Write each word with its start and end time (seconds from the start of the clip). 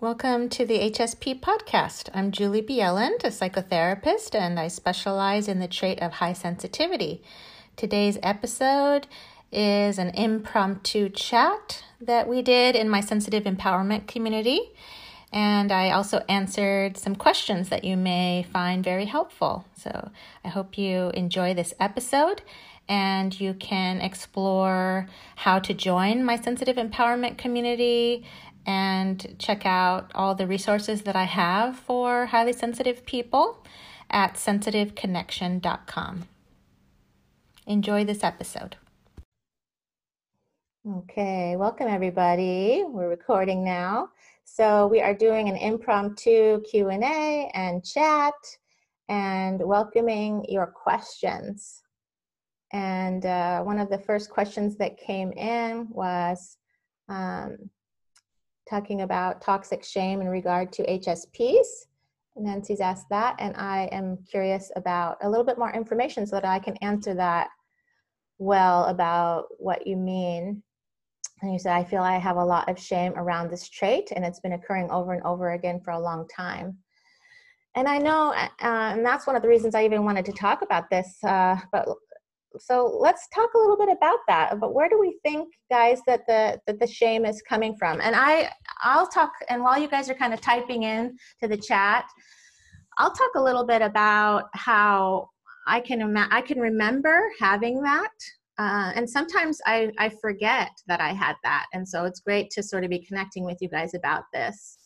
Welcome 0.00 0.48
to 0.48 0.66
the 0.66 0.90
HSP 0.90 1.38
podcast. 1.40 2.10
I'm 2.12 2.32
Julie 2.32 2.62
Bjelland, 2.62 3.22
a 3.22 3.28
psychotherapist, 3.28 4.34
and 4.34 4.58
I 4.58 4.66
specialize 4.66 5.46
in 5.46 5.60
the 5.60 5.68
trait 5.68 6.02
of 6.02 6.14
high 6.14 6.32
sensitivity. 6.32 7.22
Today's 7.76 8.18
episode 8.20 9.06
is 9.52 9.98
an 9.98 10.10
impromptu 10.10 11.10
chat 11.10 11.84
that 12.00 12.28
we 12.28 12.42
did 12.42 12.74
in 12.74 12.88
my 12.88 13.00
sensitive 13.00 13.44
empowerment 13.44 14.08
community. 14.08 14.72
And 15.32 15.70
I 15.70 15.92
also 15.92 16.24
answered 16.28 16.96
some 16.96 17.14
questions 17.14 17.68
that 17.68 17.84
you 17.84 17.96
may 17.96 18.44
find 18.52 18.82
very 18.82 19.04
helpful. 19.04 19.64
So 19.76 20.10
I 20.44 20.48
hope 20.48 20.76
you 20.76 21.10
enjoy 21.10 21.54
this 21.54 21.72
episode 21.78 22.42
and 22.88 23.40
you 23.40 23.54
can 23.54 24.00
explore 24.00 25.06
how 25.36 25.58
to 25.58 25.72
join 25.72 26.24
my 26.24 26.36
sensitive 26.36 26.76
empowerment 26.76 27.38
community 27.38 28.24
and 28.66 29.36
check 29.38 29.66
out 29.66 30.10
all 30.14 30.34
the 30.34 30.46
resources 30.46 31.02
that 31.02 31.16
I 31.16 31.24
have 31.24 31.78
for 31.78 32.26
highly 32.26 32.52
sensitive 32.52 33.04
people 33.04 33.64
at 34.10 34.34
sensitiveconnection.com. 34.34 36.28
Enjoy 37.66 38.04
this 38.04 38.22
episode. 38.22 38.76
Okay, 40.86 41.56
welcome 41.56 41.88
everybody. 41.88 42.84
We're 42.86 43.08
recording 43.08 43.64
now. 43.64 44.10
So 44.44 44.86
we 44.86 45.00
are 45.00 45.14
doing 45.14 45.48
an 45.48 45.56
impromptu 45.56 46.60
Q&A 46.70 47.50
and 47.54 47.82
chat 47.84 48.34
and 49.08 49.60
welcoming 49.60 50.44
your 50.48 50.66
questions. 50.66 51.82
And 52.72 53.24
uh, 53.24 53.62
one 53.62 53.78
of 53.78 53.88
the 53.88 53.98
first 53.98 54.30
questions 54.30 54.76
that 54.76 54.98
came 54.98 55.32
in 55.32 55.88
was 55.90 56.58
um, 57.08 57.70
talking 58.68 59.02
about 59.02 59.42
toxic 59.42 59.84
shame 59.84 60.20
in 60.20 60.28
regard 60.28 60.72
to 60.72 60.86
HSPs. 60.86 61.66
Nancy's 62.36 62.80
asked 62.80 63.08
that, 63.10 63.36
and 63.38 63.56
I 63.56 63.88
am 63.92 64.18
curious 64.28 64.72
about 64.76 65.18
a 65.22 65.28
little 65.28 65.44
bit 65.44 65.58
more 65.58 65.72
information 65.72 66.26
so 66.26 66.36
that 66.36 66.44
I 66.44 66.58
can 66.58 66.76
answer 66.78 67.14
that 67.14 67.48
well 68.38 68.86
about 68.86 69.46
what 69.58 69.86
you 69.86 69.96
mean. 69.96 70.62
And 71.42 71.52
you 71.52 71.58
said, 71.58 71.74
I 71.74 71.84
feel 71.84 72.02
I 72.02 72.18
have 72.18 72.36
a 72.36 72.44
lot 72.44 72.68
of 72.68 72.78
shame 72.78 73.12
around 73.16 73.50
this 73.50 73.68
trait, 73.68 74.12
and 74.14 74.24
it's 74.24 74.40
been 74.40 74.54
occurring 74.54 74.90
over 74.90 75.12
and 75.12 75.22
over 75.22 75.52
again 75.52 75.80
for 75.80 75.92
a 75.92 76.00
long 76.00 76.26
time. 76.28 76.78
And 77.76 77.88
I 77.88 77.98
know, 77.98 78.32
uh, 78.32 78.48
and 78.60 79.04
that's 79.04 79.26
one 79.26 79.34
of 79.36 79.42
the 79.42 79.48
reasons 79.48 79.74
I 79.74 79.84
even 79.84 80.04
wanted 80.04 80.24
to 80.26 80.32
talk 80.32 80.62
about 80.62 80.88
this. 80.90 81.22
Uh, 81.24 81.56
but 81.72 81.88
so 82.58 82.98
let's 83.00 83.28
talk 83.34 83.52
a 83.54 83.58
little 83.58 83.76
bit 83.76 83.88
about 83.88 84.18
that 84.28 84.58
but 84.60 84.74
where 84.74 84.88
do 84.88 84.98
we 84.98 85.18
think 85.22 85.48
guys 85.70 86.00
that 86.06 86.26
the 86.26 86.60
that 86.66 86.78
the 86.80 86.86
shame 86.86 87.24
is 87.24 87.42
coming 87.42 87.76
from? 87.76 88.00
And 88.00 88.14
i 88.14 88.50
i'll 88.82 89.06
talk 89.06 89.32
and 89.48 89.62
while 89.62 89.78
you 89.78 89.88
guys 89.88 90.08
are 90.08 90.14
kind 90.14 90.34
of 90.34 90.40
typing 90.40 90.84
in 90.84 91.16
to 91.40 91.48
the 91.48 91.56
chat 91.56 92.04
i'll 92.98 93.12
talk 93.12 93.30
a 93.36 93.42
little 93.42 93.64
bit 93.66 93.82
about 93.82 94.44
how 94.54 95.28
i 95.66 95.80
can 95.80 96.16
i 96.30 96.40
can 96.40 96.58
remember 96.58 97.30
having 97.40 97.82
that 97.82 98.10
uh, 98.56 98.92
and 98.94 99.10
sometimes 99.10 99.60
I, 99.66 99.90
I 99.98 100.10
forget 100.20 100.70
that 100.86 101.00
i 101.00 101.12
had 101.12 101.36
that 101.42 101.66
and 101.72 101.88
so 101.88 102.04
it's 102.04 102.20
great 102.20 102.50
to 102.50 102.62
sort 102.62 102.84
of 102.84 102.90
be 102.90 103.04
connecting 103.04 103.44
with 103.44 103.58
you 103.60 103.68
guys 103.68 103.94
about 103.94 104.24
this. 104.32 104.78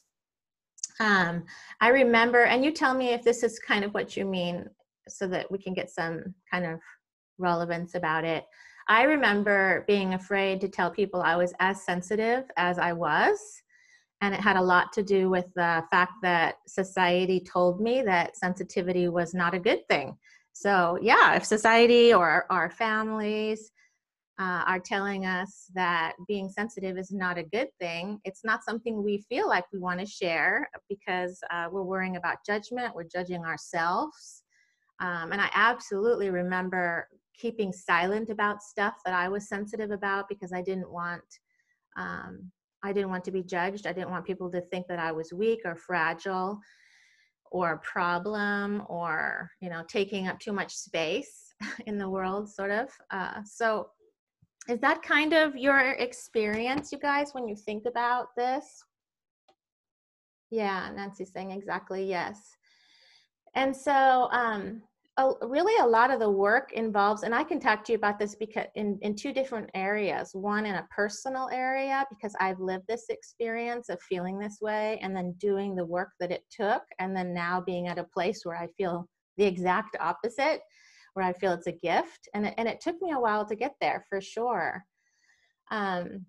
Um, 1.01 1.45
i 1.81 1.89
remember 1.89 2.45
and 2.45 2.65
you 2.65 2.73
tell 2.73 2.95
me 2.95 3.11
if 3.11 3.23
this 3.23 3.43
is 3.43 3.59
kind 3.59 3.85
of 3.85 3.93
what 3.95 4.17
you 4.17 4.25
mean 4.25 4.65
so 5.09 5.27
that 5.29 5.51
we 5.51 5.59
can 5.59 5.75
get 5.75 5.91
some 5.91 6.35
kind 6.51 6.67
of 6.67 6.79
relevance 7.39 7.94
about 7.94 8.25
it. 8.25 8.44
I 8.89 9.03
remember 9.03 9.84
being 9.86 10.14
afraid 10.14 10.61
to 10.62 10.69
tell 10.69 10.91
people 10.91 11.20
I 11.20 11.36
was 11.36 11.53
as 11.61 11.84
sensitive 11.84 12.44
as 12.56 12.78
I 12.78 12.92
was. 12.92 13.39
And 14.20 14.34
it 14.34 14.41
had 14.41 14.56
a 14.56 14.62
lot 14.62 14.92
to 14.94 15.03
do 15.03 15.31
with 15.31 15.47
the 15.55 15.84
fact 15.91 16.14
that 16.22 16.56
society 16.66 17.41
told 17.41 17.81
me 17.81 18.03
that 18.03 18.36
sensitivity 18.36 19.09
was 19.09 19.34
not 19.34 19.55
a 19.55 19.61
good 19.61 19.86
thing. 19.89 20.16
So, 20.53 20.98
yeah, 21.00 21.36
if 21.36 21.44
society 21.44 22.12
or 22.12 22.47
our 22.50 22.69
families 22.71 23.71
uh, 24.41 24.65
are 24.66 24.81
telling 24.81 25.27
us 25.27 25.71
that 25.75 26.15
being 26.27 26.48
sensitive 26.48 26.97
is 26.97 27.12
not 27.12 27.38
a 27.38 27.44
good 27.44 27.69
thing, 27.78 28.19
it's 28.25 28.44
not 28.44 28.65
something 28.65 29.04
we 29.04 29.25
feel 29.28 29.48
like 29.48 29.65
we 29.72 29.78
want 29.78 30.00
to 30.00 30.06
share 30.06 30.69
because 30.88 31.38
uh, 31.53 31.69
we're 31.71 31.82
worrying 31.82 32.16
about 32.16 32.38
judgment, 32.44 32.94
we're 32.94 33.04
judging 33.04 33.44
ourselves. 33.44 34.43
Um, 35.00 35.31
and 35.31 35.41
I 35.41 35.48
absolutely 35.54 36.31
remember 36.31 37.09
keeping 37.38 37.72
silent 37.72 38.31
about 38.31 38.62
stuff 38.62 38.94
that 39.04 39.15
I 39.15 39.28
was 39.28 39.49
sensitive 39.49 39.91
about 39.91 40.28
because 40.28 40.53
I 40.53 40.62
didn't 40.62 40.91
want 40.91 41.22
um, 41.97 42.50
I 42.84 42.93
didn't 42.93 43.10
want 43.10 43.25
to 43.25 43.32
be 43.32 43.43
judged. 43.43 43.87
I 43.87 43.93
didn't 43.93 44.10
want 44.10 44.25
people 44.25 44.50
to 44.53 44.60
think 44.60 44.87
that 44.87 45.00
I 45.00 45.10
was 45.10 45.32
weak 45.32 45.60
or 45.65 45.75
fragile 45.75 46.60
or 47.50 47.72
a 47.72 47.78
problem 47.78 48.82
or 48.88 49.50
you 49.60 49.71
know 49.71 49.82
taking 49.88 50.28
up 50.28 50.38
too 50.38 50.53
much 50.53 50.75
space 50.75 51.54
in 51.87 51.98
the 51.98 52.09
world 52.09 52.48
sort 52.48 52.71
of. 52.71 52.88
Uh, 53.10 53.41
so 53.44 53.88
is 54.69 54.81
that 54.81 55.03
kind 55.03 55.32
of 55.32 55.56
your 55.56 55.78
experience 55.78 56.93
you 56.93 56.98
guys 56.98 57.31
when 57.32 57.48
you 57.48 57.56
think 57.56 57.84
about 57.87 58.28
this? 58.37 58.82
Yeah 60.50 60.91
nancy's 60.94 61.32
saying 61.32 61.50
exactly 61.50 62.04
yes. 62.04 62.56
And 63.54 63.75
so 63.75 64.28
um, 64.31 64.82
a, 65.19 65.47
really 65.47 65.75
a 65.83 65.87
lot 65.87 66.11
of 66.11 66.21
the 66.21 66.31
work 66.31 66.73
involves 66.73 67.23
and 67.23 67.34
i 67.34 67.45
can 67.45 67.61
talk 67.61 67.84
to 67.84 67.93
you 67.93 67.99
about 67.99 68.19
this 68.19 68.34
because 68.34 68.67
in, 68.77 68.99
in 69.03 69.15
two 69.15 69.33
different 69.33 69.69
areas 69.75 70.31
one 70.33 70.65
in 70.65 70.77
a 70.77 70.89
personal 70.95 71.49
area 71.53 72.06
because 72.09 72.34
i've 72.41 72.61
lived 72.61 72.84
this 72.89 73.06
experience 73.11 73.89
of 73.89 74.01
feeling 74.03 74.39
this 74.39 74.59
way 74.61 74.99
and 75.03 75.15
then 75.15 75.34
doing 75.39 75.75
the 75.75 75.84
work 75.84 76.11
that 76.21 76.31
it 76.31 76.45
took 76.51 76.83
and 76.99 77.15
then 77.15 77.34
now 77.34 77.61
being 77.61 77.89
at 77.89 77.99
a 77.99 78.05
place 78.05 78.41
where 78.45 78.57
i 78.57 78.67
feel 78.77 79.07
the 79.37 79.45
exact 79.45 79.97
opposite 80.01 80.61
where 81.15 81.27
i 81.27 81.33
feel 81.33 81.53
it's 81.53 81.67
a 81.67 81.73
gift 81.73 82.28
and 82.34 82.47
it, 82.47 82.55
and 82.57 82.69
it 82.69 82.81
took 82.81 83.01
me 83.03 83.12
a 83.12 83.21
while 83.21 83.45
to 83.45 83.57
get 83.57 83.75
there 83.81 84.05
for 84.09 84.21
sure. 84.21 84.84
Um, 85.71 86.25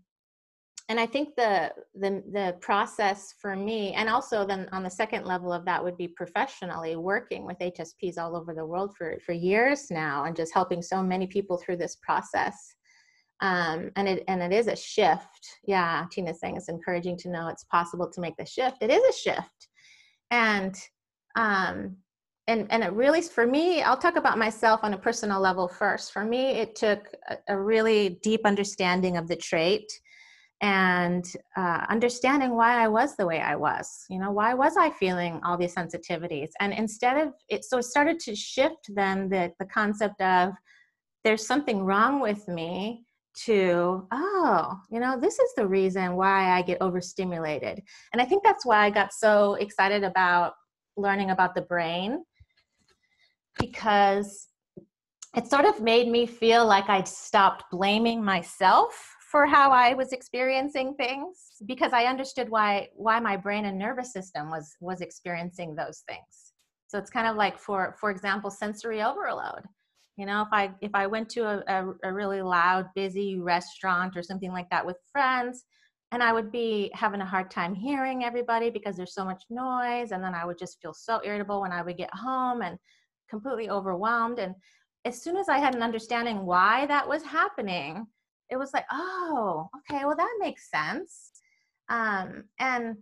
and 0.90 1.00
I 1.00 1.06
think 1.06 1.36
the, 1.36 1.72
the 1.94 2.24
the 2.32 2.58
process 2.62 3.36
for 3.40 3.56
me, 3.56 3.94
and 3.94 4.10
also 4.10 4.46
then 4.46 4.68
on 4.72 4.82
the 4.82 4.90
second 4.90 5.24
level 5.24 5.54
of 5.54 5.64
that 5.66 5.84
would 5.84 5.96
be 5.96 6.08
professionally 6.08 6.96
working 6.96 7.46
with 7.46 7.60
HSPs 7.60 8.18
all 8.18 8.36
over 8.36 8.56
the 8.56 8.66
world 8.66 8.96
for 8.98 9.20
for 9.24 9.34
years 9.34 9.92
now, 9.92 10.24
and 10.24 10.36
just 10.36 10.52
helping 10.52 10.82
so 10.82 11.04
many 11.04 11.28
people 11.28 11.58
through 11.58 11.78
this 11.78 11.98
process. 12.02 12.76
Um, 13.42 13.92
and 13.96 14.08
it 14.08 14.24
and 14.28 14.42
it 14.42 14.52
is 14.52 14.66
a 14.66 14.76
shift. 14.76 15.60
Yeah, 15.64 16.06
Tina's 16.12 16.40
saying 16.40 16.58
it's 16.58 16.70
encouraging 16.70 17.18
to 17.18 17.30
know 17.30 17.50
it's 17.50 17.66
possible 17.66 18.10
to 18.10 18.20
make 18.20 18.36
the 18.38 18.46
shift. 18.46 18.78
It 18.82 18.90
is 18.90 19.04
a 19.04 19.18
shift, 19.18 19.68
and 20.32 20.76
um, 21.36 21.98
and 22.48 22.66
and 22.72 22.84
it 22.84 22.92
really 22.94 23.22
for 23.22 23.46
me 23.46 23.84
i'll 23.84 23.96
talk 23.96 24.16
about 24.16 24.40
myself 24.40 24.80
on 24.82 24.96
a 24.96 24.98
personal 24.98 25.40
level 25.40 25.68
first 25.68 26.12
for 26.12 26.26
me 26.26 26.50
it 26.52 26.76
took 26.76 27.08
a, 27.30 27.38
a 27.50 27.62
really 27.62 28.18
deep 28.24 28.42
understanding 28.44 29.18
of 29.18 29.28
the 29.28 29.36
trait 29.36 29.88
and 30.62 31.26
uh, 31.56 31.86
understanding 31.90 32.56
why 32.56 32.84
I 32.84 32.88
was 32.88 33.16
the 33.16 33.26
way 33.26 33.40
I 33.40 33.56
was. 33.56 34.06
You 34.10 34.20
know, 34.20 34.32
why 34.32 34.54
was 34.54 34.76
I 34.78 34.90
feeling 34.92 35.40
all 35.44 35.58
these 35.58 35.74
sensitivities? 35.74 36.50
And 36.60 36.74
instead 36.74 37.18
of 37.18 37.34
it, 37.48 37.64
so 37.64 37.78
it 37.78 37.84
started 37.84 38.20
to 38.22 38.36
shift 38.36 38.90
then 38.94 39.30
the, 39.30 39.54
the 39.60 39.66
concept 39.66 40.22
of 40.22 40.54
there's 41.24 41.46
something 41.46 41.84
wrong 41.84 42.20
with 42.20 42.48
me 42.48 43.06
to, 43.46 44.06
oh, 44.12 44.80
you 44.92 45.00
know, 45.00 45.18
this 45.20 45.40
is 45.40 45.54
the 45.56 45.68
reason 45.68 46.16
why 46.16 46.52
I 46.52 46.62
get 46.62 46.82
overstimulated. 46.82 47.82
And 48.12 48.22
I 48.22 48.26
think 48.26 48.44
that's 48.44 48.66
why 48.66 48.86
I 48.86 48.90
got 48.90 49.14
so 49.14 49.54
excited 49.56 50.04
about 50.04 50.54
learning 50.98 51.32
about 51.32 51.56
the 51.56 51.62
brain 51.62 52.24
because 53.58 54.48
it 55.36 55.48
sort 55.48 55.66
of 55.66 55.82
made 55.82 56.08
me 56.10 56.26
feel 56.26 56.66
like 56.66 56.90
I'd 56.90 57.08
stopped 57.08 57.66
blaming 57.72 58.24
myself 58.24 59.16
for 59.30 59.46
how 59.46 59.72
I 59.72 59.94
was 59.94 60.12
experiencing 60.12 60.96
things 60.96 61.38
because 61.68 61.94
I 61.94 62.06
understood 62.06 62.50
why 62.50 62.90
why 62.96 63.20
my 63.20 63.38
brain 63.38 63.66
and 63.66 63.78
nervous 63.78 64.12
system 64.12 64.50
was 64.50 64.76
was 64.82 65.02
experiencing 65.02 65.76
those 65.76 66.04
things. 66.08 66.54
So 66.88 66.98
it's 66.98 67.12
kind 67.12 67.28
of 67.28 67.36
like 67.36 67.60
for 67.60 67.96
for 68.00 68.10
example 68.10 68.50
sensory 68.50 69.04
overload. 69.04 69.62
You 70.18 70.26
know, 70.26 70.42
if 70.42 70.50
I 70.52 70.72
if 70.82 70.92
I 70.96 71.06
went 71.06 71.30
to 71.32 71.42
a, 71.42 71.64
a, 71.68 71.94
a 72.10 72.14
really 72.14 72.42
loud, 72.42 72.88
busy 72.96 73.40
restaurant 73.40 74.18
or 74.18 74.24
something 74.24 74.52
like 74.52 74.70
that 74.72 74.86
with 74.86 74.98
friends, 75.12 75.64
and 76.12 76.24
I 76.24 76.34
would 76.34 76.52
be 76.52 76.92
having 76.94 77.22
a 77.22 77.26
hard 77.26 77.52
time 77.52 77.76
hearing 77.76 78.24
everybody 78.24 78.72
because 78.72 78.98
there's 78.98 79.14
so 79.14 79.24
much 79.26 79.44
noise, 79.52 80.12
and 80.12 80.24
then 80.24 80.34
I 80.34 80.44
would 80.44 80.58
just 80.58 80.82
feel 80.82 80.94
so 80.94 81.22
irritable 81.24 81.62
when 81.62 81.72
I 81.72 81.84
would 81.84 81.98
get 81.98 82.14
home 82.14 82.64
and 82.64 82.80
completely 83.30 83.70
overwhelmed. 83.70 84.40
And 84.40 84.56
as 85.06 85.22
soon 85.22 85.38
as 85.38 85.50
I 85.50 85.60
had 85.60 85.76
an 85.76 85.84
understanding 85.84 86.46
why 86.46 86.88
that 86.88 87.08
was 87.08 87.24
happening, 87.24 88.08
it 88.50 88.58
was 88.58 88.74
like, 88.74 88.86
oh, 88.92 89.70
okay, 89.78 90.06
well, 90.06 90.16
that 90.16 90.38
makes 90.40 90.70
sense. 90.70 91.32
Um, 91.90 92.46
and, 92.60 92.98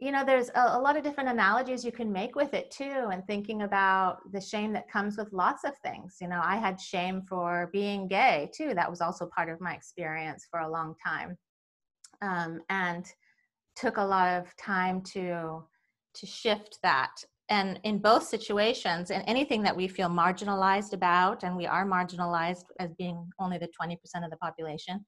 you 0.00 0.12
know, 0.12 0.24
there's 0.24 0.50
a, 0.50 0.76
a, 0.76 0.80
lot 0.80 0.96
of 0.96 1.04
different 1.04 1.30
analogies 1.30 1.84
you 1.84 1.92
can 1.92 2.12
make 2.12 2.34
with 2.34 2.52
it 2.54 2.70
too, 2.70 3.08
and 3.12 3.26
thinking 3.26 3.62
about 3.62 4.18
the 4.32 4.40
shame 4.40 4.72
that 4.72 4.90
comes 4.90 5.16
with 5.16 5.32
lots 5.32 5.64
of 5.64 5.76
things. 5.78 6.16
You 6.20 6.28
know, 6.28 6.40
I 6.42 6.56
had 6.56 6.80
shame 6.80 7.22
for 7.28 7.70
being 7.72 8.08
gay 8.08 8.50
too. 8.54 8.74
That 8.74 8.90
was 8.90 9.00
also 9.00 9.28
part 9.34 9.48
of 9.48 9.60
my 9.60 9.74
experience 9.74 10.46
for 10.50 10.60
a 10.60 10.70
long 10.70 10.94
time. 11.04 11.36
Um, 12.22 12.60
and 12.68 13.06
took 13.76 13.96
a 13.96 14.04
lot 14.04 14.28
of 14.40 14.54
time 14.56 15.02
to 15.02 15.64
to 16.14 16.26
shift 16.26 16.78
that 16.82 17.10
and 17.48 17.78
in 17.84 17.98
both 17.98 18.24
situations 18.24 19.10
and 19.10 19.22
anything 19.26 19.62
that 19.62 19.76
we 19.76 19.86
feel 19.86 20.08
marginalized 20.08 20.92
about 20.92 21.42
and 21.42 21.56
we 21.56 21.66
are 21.66 21.86
marginalized 21.86 22.64
as 22.78 22.92
being 22.94 23.28
only 23.38 23.58
the 23.58 23.68
20% 23.80 23.96
of 24.24 24.30
the 24.30 24.36
population 24.36 25.04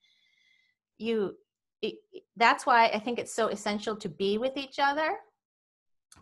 you 0.99 1.35
it, 1.83 1.94
that's 2.37 2.65
why 2.67 2.87
i 2.88 2.99
think 2.99 3.19
it's 3.19 3.35
so 3.35 3.49
essential 3.49 3.97
to 3.97 4.09
be 4.09 4.38
with 4.38 4.56
each 4.56 4.79
other 4.79 5.17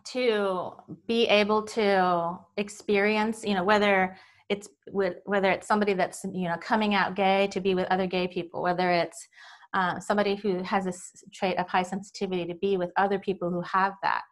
to 0.03 0.71
be 1.07 1.27
able 1.27 1.61
to 1.63 2.37
experience 2.57 3.43
you 3.45 3.53
know 3.53 3.63
whether 3.63 4.17
it's 4.49 4.69
with 4.91 5.15
whether 5.25 5.49
it's 5.49 5.67
somebody 5.67 5.93
that's 5.93 6.23
you 6.25 6.47
know 6.47 6.57
coming 6.57 6.93
out 6.93 7.15
gay 7.15 7.47
to 7.47 7.59
be 7.61 7.73
with 7.73 7.87
other 7.87 8.05
gay 8.05 8.27
people 8.27 8.61
whether 8.61 8.91
it's 8.91 9.27
uh, 9.75 9.99
somebody 9.99 10.35
who 10.35 10.63
has 10.63 10.87
a 10.87 10.93
trait 11.33 11.57
of 11.57 11.67
high 11.67 11.83
sensitivity 11.83 12.45
to 12.45 12.55
be 12.55 12.77
with 12.77 12.91
other 12.95 13.19
people 13.19 13.51
who 13.51 13.61
have 13.61 13.93
that. 14.01 14.23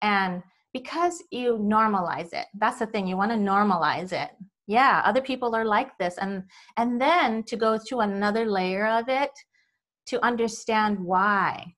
And 0.00 0.42
because 0.72 1.22
you 1.30 1.58
normalize 1.58 2.32
it. 2.32 2.46
That's 2.58 2.78
the 2.78 2.86
thing 2.86 3.06
you 3.06 3.16
want 3.16 3.30
to 3.30 3.36
normalize 3.36 4.12
it. 4.12 4.30
Yeah 4.66 5.02
other 5.04 5.20
people 5.20 5.54
are 5.54 5.64
like 5.64 5.96
this 5.98 6.18
and 6.18 6.44
and 6.76 7.00
then 7.00 7.42
to 7.44 7.56
go 7.56 7.78
to 7.88 8.00
another 8.00 8.46
layer 8.46 8.86
of 8.86 9.08
it 9.08 9.32
to 10.06 10.24
understand 10.24 10.98
why 10.98 11.74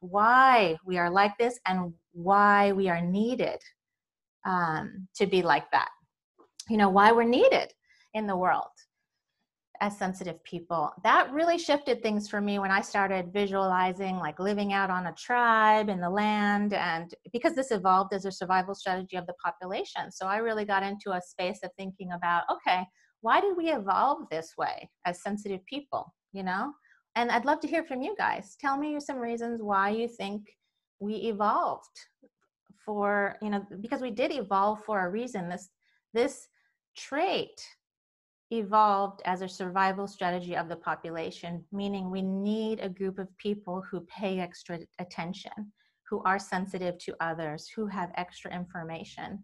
why 0.00 0.76
we 0.84 0.98
are 0.98 1.10
like 1.10 1.36
this 1.38 1.58
and 1.66 1.92
why 2.12 2.72
we 2.72 2.88
are 2.88 3.00
needed 3.00 3.60
um, 4.44 5.08
to 5.16 5.26
be 5.26 5.42
like 5.42 5.70
that. 5.72 5.88
You 6.68 6.76
know 6.76 6.88
why 6.88 7.12
we're 7.12 7.24
needed 7.24 7.72
in 8.14 8.26
the 8.26 8.36
world 8.36 8.76
as 9.80 9.98
sensitive 9.98 10.42
people. 10.44 10.90
That 11.02 11.32
really 11.32 11.58
shifted 11.58 12.02
things 12.02 12.28
for 12.28 12.40
me 12.40 12.58
when 12.58 12.70
i 12.70 12.80
started 12.80 13.32
visualizing 13.32 14.16
like 14.16 14.38
living 14.38 14.72
out 14.72 14.90
on 14.90 15.06
a 15.06 15.12
tribe 15.14 15.88
in 15.88 16.00
the 16.00 16.10
land 16.10 16.72
and 16.72 17.14
because 17.32 17.54
this 17.54 17.70
evolved 17.70 18.12
as 18.12 18.24
a 18.24 18.32
survival 18.32 18.74
strategy 18.74 19.16
of 19.16 19.26
the 19.26 19.34
population. 19.34 20.10
So 20.10 20.26
i 20.26 20.38
really 20.38 20.64
got 20.64 20.82
into 20.82 21.12
a 21.12 21.20
space 21.20 21.60
of 21.62 21.70
thinking 21.76 22.12
about 22.12 22.44
okay 22.50 22.84
why 23.22 23.40
did 23.40 23.56
we 23.56 23.72
evolve 23.72 24.28
this 24.30 24.52
way 24.58 24.88
as 25.04 25.22
sensitive 25.22 25.64
people? 25.66 26.14
You 26.32 26.42
know? 26.42 26.72
And 27.14 27.30
i'd 27.30 27.44
love 27.44 27.60
to 27.60 27.68
hear 27.68 27.84
from 27.84 28.02
you 28.02 28.14
guys. 28.16 28.56
Tell 28.60 28.76
me 28.76 29.00
some 29.00 29.18
reasons 29.18 29.62
why 29.62 29.90
you 29.90 30.08
think 30.08 30.42
we 31.00 31.14
evolved 31.14 31.96
for 32.84 33.36
you 33.42 33.50
know 33.50 33.66
because 33.80 34.00
we 34.00 34.10
did 34.10 34.32
evolve 34.32 34.84
for 34.84 35.06
a 35.06 35.10
reason. 35.10 35.48
This 35.48 35.68
this 36.14 36.48
trait 36.96 37.60
evolved 38.50 39.22
as 39.24 39.42
a 39.42 39.48
survival 39.48 40.06
strategy 40.06 40.56
of 40.56 40.68
the 40.68 40.76
population, 40.76 41.64
meaning 41.72 42.10
we 42.10 42.22
need 42.22 42.80
a 42.80 42.88
group 42.88 43.18
of 43.18 43.36
people 43.38 43.82
who 43.90 44.00
pay 44.02 44.38
extra 44.38 44.78
attention, 44.98 45.72
who 46.08 46.22
are 46.24 46.38
sensitive 46.38 46.96
to 46.98 47.16
others, 47.20 47.68
who 47.68 47.86
have 47.86 48.12
extra 48.16 48.54
information. 48.54 49.42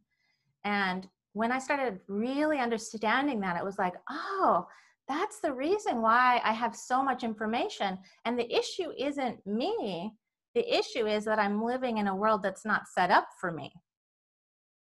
And 0.65 1.09
when 1.33 1.51
I 1.51 1.59
started 1.59 1.99
really 2.07 2.59
understanding 2.59 3.41
that, 3.41 3.57
it 3.57 3.65
was 3.65 3.79
like, 3.79 3.95
oh, 4.09 4.67
that's 5.09 5.41
the 5.41 5.53
reason 5.53 6.01
why 6.01 6.41
I 6.45 6.53
have 6.53 6.77
so 6.77 7.03
much 7.03 7.25
information. 7.25 7.99
And 8.25 8.39
the 8.39 8.51
issue 8.55 8.93
isn't 8.97 9.45
me. 9.47 10.13
The 10.55 10.79
issue 10.79 11.07
is 11.07 11.25
that 11.25 11.39
I'm 11.39 11.65
living 11.65 11.99
in 11.99 12.07
a 12.07 12.15
world 12.15 12.43
that's 12.43 12.65
not 12.65 12.87
set 12.87 13.11
up 13.11 13.27
for 13.41 13.51
me. 13.51 13.73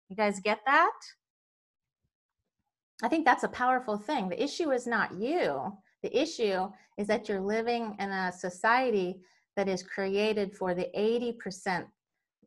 You 0.08 0.16
guys 0.16 0.38
get 0.38 0.60
that? 0.66 0.92
I 3.02 3.08
think 3.08 3.24
that's 3.24 3.44
a 3.44 3.48
powerful 3.48 3.98
thing. 3.98 4.28
The 4.28 4.42
issue 4.42 4.70
is 4.70 4.86
not 4.86 5.14
you. 5.14 5.72
The 6.02 6.16
issue 6.16 6.68
is 6.98 7.06
that 7.08 7.28
you're 7.28 7.40
living 7.40 7.94
in 7.98 8.10
a 8.10 8.32
society 8.32 9.20
that 9.56 9.68
is 9.68 9.82
created 9.82 10.54
for 10.54 10.74
the 10.74 10.88
80% 10.96 11.86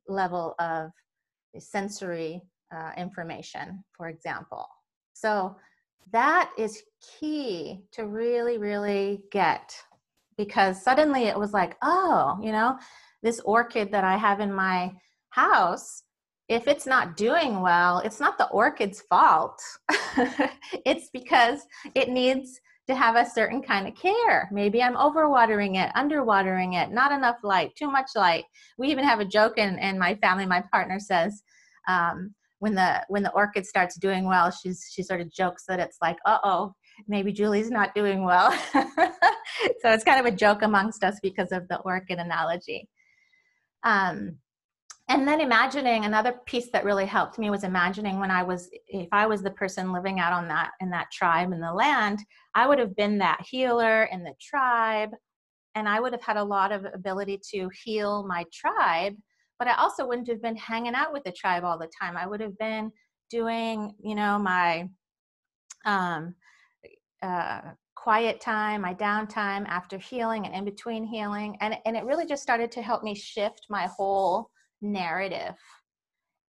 level 0.08 0.56
of 0.60 0.92
sensory 1.58 2.42
uh, 2.76 2.92
information, 2.98 3.84
for 3.96 4.08
example. 4.10 4.68
So 5.14 5.56
that 6.12 6.52
is 6.58 6.82
key 7.20 7.82
to 7.92 8.06
really, 8.06 8.58
really 8.58 9.22
get 9.32 9.76
because 10.38 10.82
suddenly 10.82 11.24
it 11.26 11.38
was 11.38 11.52
like, 11.52 11.76
oh, 11.82 12.40
you 12.42 12.52
know, 12.52 12.78
this 13.22 13.40
orchid 13.42 13.92
that 13.92 14.04
I 14.04 14.16
have 14.16 14.40
in 14.40 14.54
my 14.54 14.94
house 15.30 16.04
if 16.50 16.68
it's 16.68 16.88
not 16.88 17.16
doing 17.16 17.62
well, 17.62 18.00
it's 18.00 18.20
not 18.20 18.38
the 18.38 18.50
orchid's 18.50 19.02
fault. 19.02 19.62
it's 20.86 21.10
because 21.14 21.62
it 21.94 22.10
needs 22.10 22.60
to 22.88 22.96
have 22.96 23.16
a 23.16 23.30
certain 23.30 23.62
kind 23.62 23.88
of 23.88 23.94
care. 23.96 24.50
Maybe 24.52 24.82
I'm 24.82 24.96
overwatering 24.96 25.78
it, 25.78 25.92
underwatering 25.96 26.74
it, 26.74 26.92
not 26.92 27.12
enough 27.12 27.38
light, 27.44 27.76
too 27.76 27.90
much 27.90 28.10
light. 28.16 28.46
We 28.80 28.88
even 28.88 29.04
have 29.06 29.20
a 29.20 29.26
joke 29.26 29.60
in, 29.60 29.78
in 29.78 30.00
my 30.00 30.16
family. 30.16 30.48
My 30.48 30.64
partner 30.72 31.00
says, 31.00 31.44
um, 31.88 32.34
when 32.58 32.74
the 32.74 33.06
when 33.08 33.24
the 33.24 33.32
orchid 33.32 33.66
starts 33.66 33.96
doing 33.98 34.26
well, 34.26 34.52
she's 34.52 34.90
she 34.92 35.04
sort 35.04 35.22
of 35.22 35.32
jokes 35.32 35.64
that 35.68 35.80
it's 35.80 35.98
like, 36.02 36.18
uh 36.26 36.40
oh, 36.44 36.74
maybe 37.08 37.32
Julie's 37.32 37.70
not 37.70 37.94
doing 37.94 38.24
well. 38.24 38.52
so 38.74 38.82
it's 39.86 40.04
kind 40.04 40.20
of 40.20 40.26
a 40.26 40.36
joke 40.36 40.64
amongst 40.64 41.04
us 41.04 41.20
because 41.22 41.52
of 41.52 41.68
the 41.68 41.78
orchid 41.82 42.18
analogy. 42.18 42.90
Um, 43.84 44.40
and 45.10 45.28
then 45.28 45.42
imagining 45.42 46.06
another 46.06 46.34
piece 46.46 46.70
that 46.72 46.86
really 46.86 47.06
helped 47.06 47.40
me 47.40 47.50
was 47.50 47.64
imagining 47.64 48.20
when 48.20 48.32
i 48.32 48.42
was 48.42 48.70
if 48.88 49.10
i 49.12 49.26
was 49.26 49.42
the 49.42 49.52
person 49.52 49.92
living 49.92 50.20
out 50.20 50.32
on 50.32 50.48
that 50.48 50.72
in 50.80 50.90
that 50.90 51.12
tribe 51.12 51.52
in 51.52 51.60
the 51.60 51.74
land 51.74 52.20
i 52.56 52.66
would 52.66 52.80
have 52.80 52.96
been 52.96 53.18
that 53.18 53.44
healer 53.50 54.04
in 54.06 54.24
the 54.24 54.34
tribe 54.40 55.10
and 55.76 55.90
i 55.90 56.00
would 56.00 56.14
have 56.14 56.24
had 56.24 56.38
a 56.38 56.44
lot 56.44 56.72
of 56.72 56.86
ability 56.94 57.40
to 57.52 57.70
heal 57.84 58.26
my 58.28 58.46
tribe 58.54 59.16
but 59.58 59.68
i 59.68 59.76
also 59.76 60.08
wouldn't 60.08 60.30
have 60.30 60.42
been 60.42 60.56
hanging 60.56 60.96
out 60.96 61.12
with 61.12 61.24
the 61.24 61.32
tribe 61.32 61.64
all 61.64 61.78
the 61.78 61.92
time 62.00 62.16
i 62.16 62.26
would 62.26 62.40
have 62.40 62.58
been 62.58 62.92
doing 63.30 63.94
you 64.02 64.16
know 64.16 64.40
my 64.40 64.88
um 65.86 66.34
uh 67.22 67.62
quiet 67.96 68.40
time, 68.40 68.80
my 68.82 68.94
downtime 68.94 69.68
after 69.68 69.98
healing 69.98 70.46
and 70.46 70.56
in 70.56 70.64
between 70.64 71.04
healing. 71.04 71.58
And, 71.60 71.76
and 71.86 71.98
it 71.98 72.06
really 72.06 72.26
just 72.26 72.42
started 72.42 72.72
to 72.72 72.82
help 72.82 73.04
me 73.04 73.14
shift 73.14 73.66
my 73.70 73.88
whole 73.88 74.50
narrative. 74.82 75.56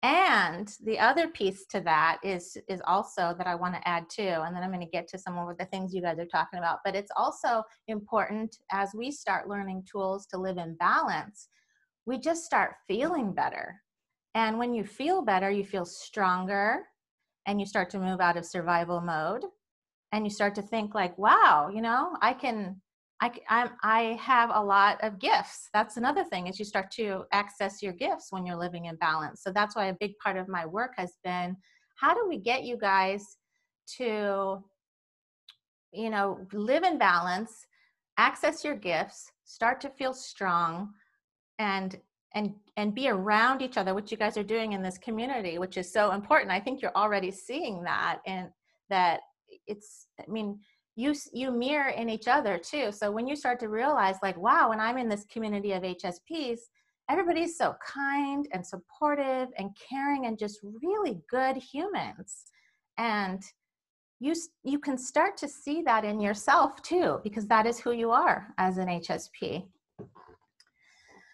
And 0.03 0.75
the 0.85 0.99
other 0.99 1.29
piece 1.29 1.67
to 1.67 1.81
that 1.83 2.21
is 2.23 2.57
is 2.69 2.81
also 2.87 3.35
that 3.37 3.47
i 3.47 3.55
want 3.55 3.75
to 3.75 3.87
add 3.87 4.09
too 4.09 4.23
and 4.23 4.57
then 4.57 4.63
i'm 4.63 4.71
going 4.71 4.81
to 4.81 4.87
get 4.87 5.07
to 5.09 5.19
some 5.19 5.37
of 5.37 5.59
the 5.59 5.67
things 5.67 5.93
you 5.93 6.01
guys 6.01 6.19
are 6.19 6.25
talking 6.25 6.59
about 6.59 6.79
but 6.87 6.97
it's 6.97 7.11
also 7.19 7.63
important 7.87 8.57
as 8.73 8.95
we 8.95 9.11
start 9.11 9.47
learning 9.47 9.85
tools 9.91 10.25
to 10.25 10.39
live 10.39 10.57
in 10.57 10.75
balance 10.77 11.49
we 12.07 12.19
just 12.19 12.45
start 12.45 12.75
feeling 12.89 13.33
better. 13.33 13.81
And 14.35 14.59
when 14.59 14.75
you 14.75 14.85
feel 14.85 15.23
better 15.23 15.51
you 15.51 15.65
feel 15.65 15.85
stronger 15.85 16.85
and 17.47 17.61
you 17.61 17.67
start 17.67 17.91
to 17.91 17.99
move 17.99 18.21
out 18.21 18.37
of 18.37 18.47
survival 18.47 19.01
mode 19.01 19.45
and 20.13 20.25
you 20.25 20.31
start 20.31 20.55
to 20.55 20.63
think 20.63 20.95
like 20.95 21.17
wow 21.19 21.71
you 21.73 21.81
know 21.81 22.17
i 22.21 22.33
can 22.33 22.81
I, 23.23 23.33
I'm, 23.49 23.71
I 23.83 24.19
have 24.21 24.51
a 24.53 24.63
lot 24.63 24.99
of 25.03 25.19
gifts. 25.19 25.69
That's 25.75 25.99
another 25.99 26.25
thing 26.25 26.47
is 26.47 26.59
you 26.59 26.65
start 26.65 26.91
to 26.93 27.25
access 27.33 27.83
your 27.83 27.93
gifts 27.93 28.29
when 28.31 28.47
you're 28.47 28.57
living 28.57 28.87
in 28.87 28.97
balance. 28.97 29.43
So 29.43 29.53
that's 29.53 29.77
why 29.77 29.87
a 29.87 29.97
big 30.01 30.17
part 30.19 30.39
of 30.39 30.49
my 30.49 30.65
work 30.65 30.93
has 30.97 31.13
been 31.23 31.57
how 31.97 32.15
do 32.15 32.27
we 32.27 32.39
get 32.39 32.65
you 32.65 32.79
guys 32.79 33.37
to, 33.99 34.65
you 35.93 36.09
know, 36.11 36.47
live 36.53 36.83
in 36.83 36.97
balance, 36.97 37.67
access 38.17 38.65
your 38.65 38.75
gifts, 38.75 39.31
start 39.45 39.81
to 39.83 39.91
feel 39.91 40.15
strong, 40.15 40.91
and 41.59 42.01
and 42.35 42.55
and 42.79 42.95
be 42.95 43.11
around 43.11 43.61
each 43.61 43.77
other, 43.77 43.93
which 43.93 44.11
you 44.11 44.17
guys 44.17 44.39
are 44.39 44.43
doing 44.43 44.73
in 44.73 44.83
this 44.83 44.97
community, 44.97 45.59
which 45.59 45.77
is 45.77 45.93
so 45.93 46.13
important. 46.13 46.53
I 46.53 46.61
think 46.61 46.81
you're 46.81 46.97
already 46.97 47.31
seeing 47.31 47.83
that, 47.83 48.21
and 48.27 48.49
that 48.89 49.21
it's. 49.67 50.07
I 50.19 50.31
mean 50.31 50.61
you 51.01 51.15
you 51.33 51.51
mirror 51.51 51.91
in 51.91 52.09
each 52.09 52.29
other 52.29 52.59
too. 52.59 52.93
So 52.93 53.11
when 53.11 53.27
you 53.27 53.37
start 53.37 53.59
to 53.61 53.69
realize 53.69 54.17
like 54.23 54.37
wow 54.37 54.71
when 54.71 54.81
i'm 54.81 54.99
in 54.99 55.09
this 55.09 55.25
community 55.33 55.73
of 55.73 55.83
hsps 55.83 56.59
everybody's 57.11 57.57
so 57.57 57.75
kind 57.85 58.47
and 58.53 58.65
supportive 58.65 59.49
and 59.59 59.77
caring 59.89 60.27
and 60.27 60.39
just 60.39 60.61
really 60.81 61.21
good 61.29 61.57
humans. 61.57 62.45
And 62.99 63.43
you 64.21 64.35
you 64.63 64.79
can 64.79 64.97
start 64.97 65.37
to 65.39 65.49
see 65.49 65.83
that 65.83 66.05
in 66.05 66.21
yourself 66.21 66.81
too 66.83 67.19
because 67.25 67.47
that 67.47 67.67
is 67.67 67.81
who 67.81 67.93
you 67.93 68.11
are 68.11 68.49
as 68.59 68.77
an 68.77 68.87
hsp 68.87 69.65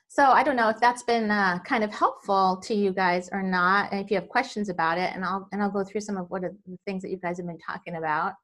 so 0.06 0.26
i 0.26 0.44
don't 0.44 0.54
know 0.54 0.68
if 0.68 0.78
that's 0.78 1.02
been 1.02 1.28
uh, 1.28 1.58
kind 1.64 1.82
of 1.82 1.90
helpful 1.92 2.60
to 2.62 2.74
you 2.74 2.92
guys 2.92 3.28
or 3.32 3.42
not 3.42 3.90
and 3.90 4.00
if 4.00 4.08
you 4.08 4.16
have 4.16 4.28
questions 4.28 4.68
about 4.68 4.98
it 4.98 5.10
and 5.14 5.24
i'll 5.24 5.48
and 5.50 5.60
i'll 5.60 5.70
go 5.70 5.82
through 5.82 6.00
some 6.00 6.16
of 6.16 6.30
what 6.30 6.42
the 6.42 6.56
things 6.86 7.02
that 7.02 7.10
you 7.10 7.16
guys 7.16 7.38
have 7.38 7.46
been 7.46 7.58
talking 7.58 7.96
about 7.96 8.34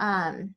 um, 0.00 0.54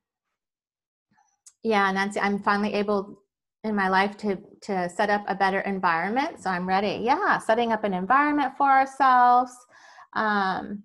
yeah, 1.64 1.92
Nancy, 1.92 2.20
I'm 2.20 2.40
finally 2.40 2.74
able 2.74 3.20
in 3.64 3.76
my 3.76 3.88
life 3.88 4.18
to 4.18 4.38
to 4.64 4.90
set 4.90 5.10
up 5.10 5.24
a 5.28 5.36
better 5.36 5.60
environment. 5.62 6.42
So 6.42 6.50
I'm 6.50 6.68
ready. 6.68 7.02
Yeah, 7.04 7.38
setting 7.38 7.72
up 7.72 7.84
an 7.84 7.94
environment 7.94 8.54
for 8.58 8.70
ourselves. 8.70 9.52
Um, 10.14 10.84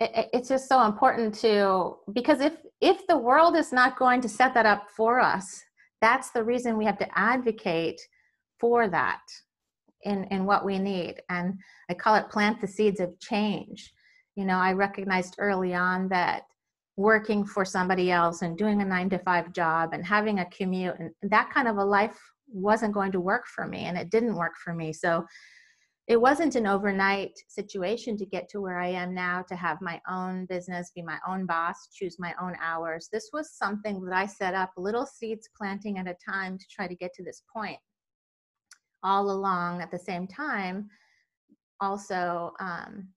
it, 0.00 0.28
it's 0.32 0.48
just 0.48 0.68
so 0.68 0.84
important 0.84 1.34
to 1.40 1.96
because 2.12 2.40
if 2.40 2.54
if 2.80 3.06
the 3.06 3.18
world 3.18 3.56
is 3.56 3.72
not 3.72 3.98
going 3.98 4.20
to 4.22 4.28
set 4.28 4.54
that 4.54 4.66
up 4.66 4.88
for 4.96 5.20
us, 5.20 5.62
that's 6.00 6.30
the 6.30 6.44
reason 6.44 6.76
we 6.76 6.84
have 6.84 6.98
to 6.98 7.18
advocate 7.18 8.00
for 8.60 8.88
that 8.88 9.22
in, 10.02 10.24
in 10.24 10.44
what 10.46 10.64
we 10.64 10.78
need. 10.78 11.16
And 11.28 11.54
I 11.90 11.94
call 11.94 12.14
it 12.16 12.30
plant 12.30 12.60
the 12.60 12.68
seeds 12.68 13.00
of 13.00 13.18
change. 13.18 13.92
You 14.34 14.44
know, 14.44 14.56
I 14.58 14.72
recognized 14.72 15.36
early 15.38 15.74
on 15.74 16.08
that 16.08 16.42
working 16.96 17.44
for 17.44 17.64
somebody 17.64 18.10
else 18.10 18.42
and 18.42 18.56
doing 18.56 18.80
a 18.80 18.84
nine 18.84 19.10
to 19.10 19.18
five 19.18 19.52
job 19.52 19.90
and 19.92 20.04
having 20.04 20.38
a 20.38 20.50
commute 20.50 20.96
and 20.98 21.10
that 21.22 21.50
kind 21.50 21.68
of 21.68 21.76
a 21.76 21.84
life 21.84 22.18
wasn't 22.48 22.94
going 22.94 23.12
to 23.12 23.20
work 23.20 23.46
for 23.46 23.66
me 23.66 23.80
and 23.80 23.98
it 23.98 24.10
didn't 24.10 24.34
work 24.34 24.54
for 24.62 24.72
me. 24.72 24.92
So 24.92 25.24
it 26.08 26.20
wasn't 26.20 26.54
an 26.54 26.66
overnight 26.68 27.32
situation 27.48 28.16
to 28.16 28.24
get 28.24 28.48
to 28.50 28.60
where 28.60 28.78
I 28.78 28.88
am 28.88 29.12
now 29.12 29.42
to 29.48 29.56
have 29.56 29.80
my 29.80 30.00
own 30.08 30.46
business, 30.46 30.92
be 30.94 31.02
my 31.02 31.18
own 31.28 31.46
boss, 31.46 31.88
choose 31.92 32.16
my 32.18 32.32
own 32.40 32.54
hours. 32.62 33.08
This 33.12 33.30
was 33.32 33.52
something 33.52 34.04
that 34.04 34.14
I 34.14 34.26
set 34.26 34.54
up 34.54 34.70
little 34.76 35.04
seeds 35.04 35.48
planting 35.56 35.98
at 35.98 36.06
a 36.06 36.14
time 36.14 36.58
to 36.58 36.64
try 36.70 36.86
to 36.86 36.94
get 36.94 37.12
to 37.14 37.24
this 37.24 37.42
point 37.52 37.78
all 39.02 39.30
along 39.30 39.82
at 39.82 39.90
the 39.90 39.98
same 39.98 40.26
time 40.26 40.88
also 41.80 42.52
um, 42.60 43.08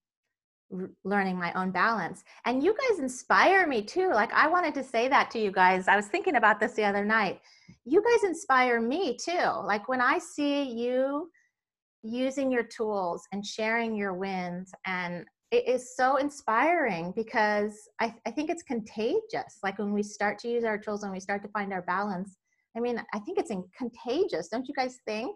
learning 1.04 1.38
my 1.38 1.52
own 1.54 1.72
balance. 1.72 2.24
And 2.46 2.64
you 2.64 2.76
guys 2.76 3.00
inspire 3.00 3.68
me 3.68 3.82
too 3.82 4.10
like 4.10 4.32
i 4.34 4.48
wanted 4.48 4.74
to 4.76 4.84
say 4.84 5.08
that 5.08 5.32
to 5.32 5.40
you 5.40 5.52
guys. 5.52 5.88
I 5.88 5.96
was 5.96 6.08
thinking 6.08 6.36
about 6.36 6.60
this 6.60 6.74
the 6.74 6.84
other 6.84 7.06
night. 7.06 7.42
You 7.86 8.04
guys 8.04 8.24
inspire 8.30 8.80
me 8.82 9.18
too. 9.18 9.50
Like 9.66 9.88
when 9.88 10.02
i 10.02 10.18
see 10.18 10.64
you 10.64 11.30
using 12.04 12.52
your 12.52 12.64
tools 12.64 13.28
and 13.32 13.46
sharing 13.46 13.96
your 13.96 14.14
wins 14.14 14.72
and 14.86 15.26
it 15.52 15.68
is 15.68 15.96
so 15.96 16.18
inspiring 16.18 17.12
because 17.16 17.90
I, 18.00 18.14
I 18.28 18.32
think 18.32 18.52
it's 18.52 18.62
contagious. 18.62 19.58
Like 19.64 19.80
when 19.80 19.92
we 19.94 20.04
start 20.04 20.38
to 20.40 20.48
use 20.48 20.64
our 20.64 20.78
tools 20.78 21.02
and 21.04 21.12
we 21.12 21.20
start 21.20 21.42
to 21.42 21.50
find 21.50 21.74
our 21.74 21.82
balance 21.82 22.38
i 22.78 22.80
mean 22.80 23.02
i 23.14 23.20
think 23.20 23.40
it's 23.40 23.50
in, 23.50 23.64
contagious 23.76 24.48
don't 24.50 24.68
you 24.68 24.74
guys 24.76 24.98
think? 25.06 25.36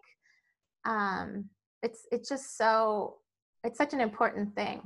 Um, 0.85 1.49
it's 1.81 2.07
it's 2.11 2.29
just 2.29 2.57
so 2.57 3.17
it's 3.63 3.77
such 3.77 3.93
an 3.93 4.01
important 4.01 4.53
thing 4.55 4.81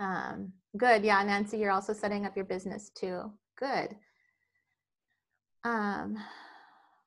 um, 0.00 0.52
good 0.76 1.04
yeah 1.04 1.22
nancy 1.22 1.58
you're 1.58 1.70
also 1.70 1.92
setting 1.92 2.26
up 2.26 2.36
your 2.36 2.44
business 2.44 2.90
too. 2.90 3.30
Good. 3.58 3.94
Um, 5.64 6.18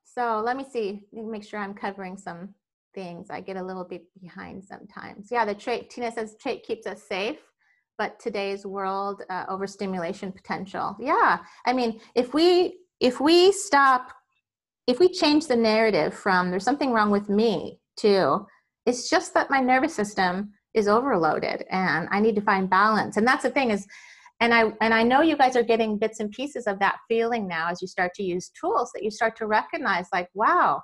so 0.03 0.41
let 0.43 0.57
me 0.57 0.65
see 0.71 1.03
make 1.11 1.43
sure 1.43 1.59
i'm 1.59 1.73
covering 1.73 2.17
some 2.17 2.53
things. 2.95 3.29
I 3.29 3.41
get 3.41 3.57
a 3.57 3.63
little 3.63 3.83
bit 3.83 4.03
behind 4.19 4.63
sometimes. 4.63 5.29
Yeah 5.31 5.45
the 5.45 5.55
trait 5.55 5.89
tina 5.89 6.11
says 6.11 6.35
trait 6.41 6.63
keeps 6.65 6.87
us 6.87 7.03
safe 7.03 7.39
but 7.97 8.19
today's 8.19 8.65
world 8.65 9.23
uh, 9.29 9.45
overstimulation 9.49 10.31
potential. 10.31 10.95
Yeah 10.99 11.39
i 11.65 11.73
mean 11.73 11.99
if 12.15 12.33
we 12.33 12.79
if 12.99 13.19
we 13.19 13.51
stop 13.51 14.11
if 14.87 14.99
we 14.99 15.09
change 15.09 15.47
the 15.47 15.55
narrative 15.55 16.13
from 16.13 16.49
there's 16.49 16.63
something 16.63 16.91
wrong 16.91 17.11
with 17.11 17.29
me 17.29 17.79
to 17.97 18.45
it's 18.85 19.09
just 19.09 19.33
that 19.33 19.49
my 19.49 19.59
nervous 19.59 19.93
system 19.93 20.53
is 20.77 20.87
overloaded 20.87 21.65
and 21.71 22.07
I 22.11 22.19
need 22.19 22.35
to 22.35 22.41
find 22.41 22.69
balance. 22.69 23.17
And 23.17 23.27
that's 23.27 23.43
the 23.43 23.49
thing 23.49 23.71
is 23.71 23.87
and 24.39 24.53
I 24.53 24.71
and 24.81 24.93
I 24.93 25.01
know 25.01 25.21
you 25.21 25.35
guys 25.35 25.55
are 25.55 25.63
getting 25.63 25.97
bits 25.97 26.19
and 26.19 26.31
pieces 26.31 26.67
of 26.67 26.77
that 26.79 26.97
feeling 27.07 27.47
now 27.47 27.69
as 27.69 27.81
you 27.81 27.87
start 27.87 28.13
to 28.15 28.23
use 28.23 28.49
tools 28.49 28.91
that 28.93 29.03
you 29.03 29.09
start 29.09 29.35
to 29.37 29.47
recognize 29.47 30.07
like 30.13 30.29
wow, 30.35 30.81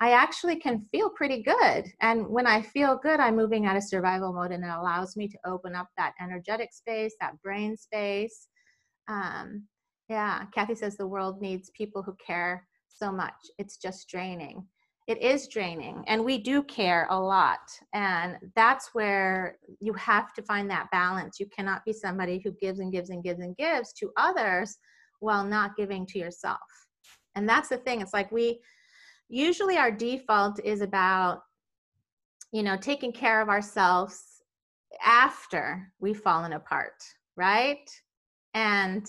I 0.00 0.12
actually 0.12 0.56
can 0.56 0.80
feel 0.90 1.10
pretty 1.10 1.42
good. 1.42 1.84
And 2.00 2.26
when 2.28 2.46
I 2.46 2.60
feel 2.60 2.98
good, 3.00 3.20
I'm 3.20 3.36
moving 3.36 3.64
out 3.64 3.76
of 3.76 3.84
survival 3.84 4.32
mode 4.32 4.50
and 4.50 4.64
it 4.64 4.70
allows 4.70 5.16
me 5.16 5.28
to 5.28 5.38
open 5.46 5.74
up 5.76 5.88
that 5.96 6.14
energetic 6.20 6.72
space, 6.72 7.14
that 7.20 7.40
brain 7.42 7.76
space. 7.76 8.48
Um, 9.08 9.66
yeah, 10.08 10.44
Kathy 10.52 10.74
says 10.74 10.96
the 10.96 11.06
world 11.06 11.40
needs 11.40 11.70
people 11.70 12.02
who 12.02 12.16
care 12.24 12.66
so 12.88 13.12
much. 13.12 13.34
It's 13.58 13.76
just 13.76 14.08
draining. 14.08 14.66
It 15.06 15.22
is 15.22 15.46
draining, 15.46 16.02
and 16.08 16.24
we 16.24 16.36
do 16.36 16.64
care 16.64 17.06
a 17.10 17.18
lot. 17.18 17.60
And 17.94 18.38
that's 18.56 18.90
where 18.92 19.56
you 19.80 19.92
have 19.92 20.32
to 20.34 20.42
find 20.42 20.68
that 20.70 20.90
balance. 20.90 21.38
You 21.38 21.46
cannot 21.46 21.84
be 21.84 21.92
somebody 21.92 22.40
who 22.42 22.50
gives 22.60 22.80
and 22.80 22.92
gives 22.92 23.10
and 23.10 23.22
gives 23.22 23.38
and 23.38 23.56
gives 23.56 23.92
to 23.94 24.10
others 24.16 24.78
while 25.20 25.44
not 25.44 25.76
giving 25.76 26.06
to 26.06 26.18
yourself. 26.18 26.58
And 27.36 27.48
that's 27.48 27.68
the 27.68 27.76
thing. 27.76 28.00
It's 28.00 28.12
like 28.12 28.32
we 28.32 28.60
usually 29.28 29.76
our 29.76 29.92
default 29.92 30.58
is 30.64 30.80
about, 30.80 31.42
you 32.50 32.64
know, 32.64 32.76
taking 32.76 33.12
care 33.12 33.40
of 33.40 33.48
ourselves 33.48 34.42
after 35.04 35.92
we've 36.00 36.20
fallen 36.20 36.54
apart, 36.54 37.00
right? 37.36 37.88
And 38.54 39.08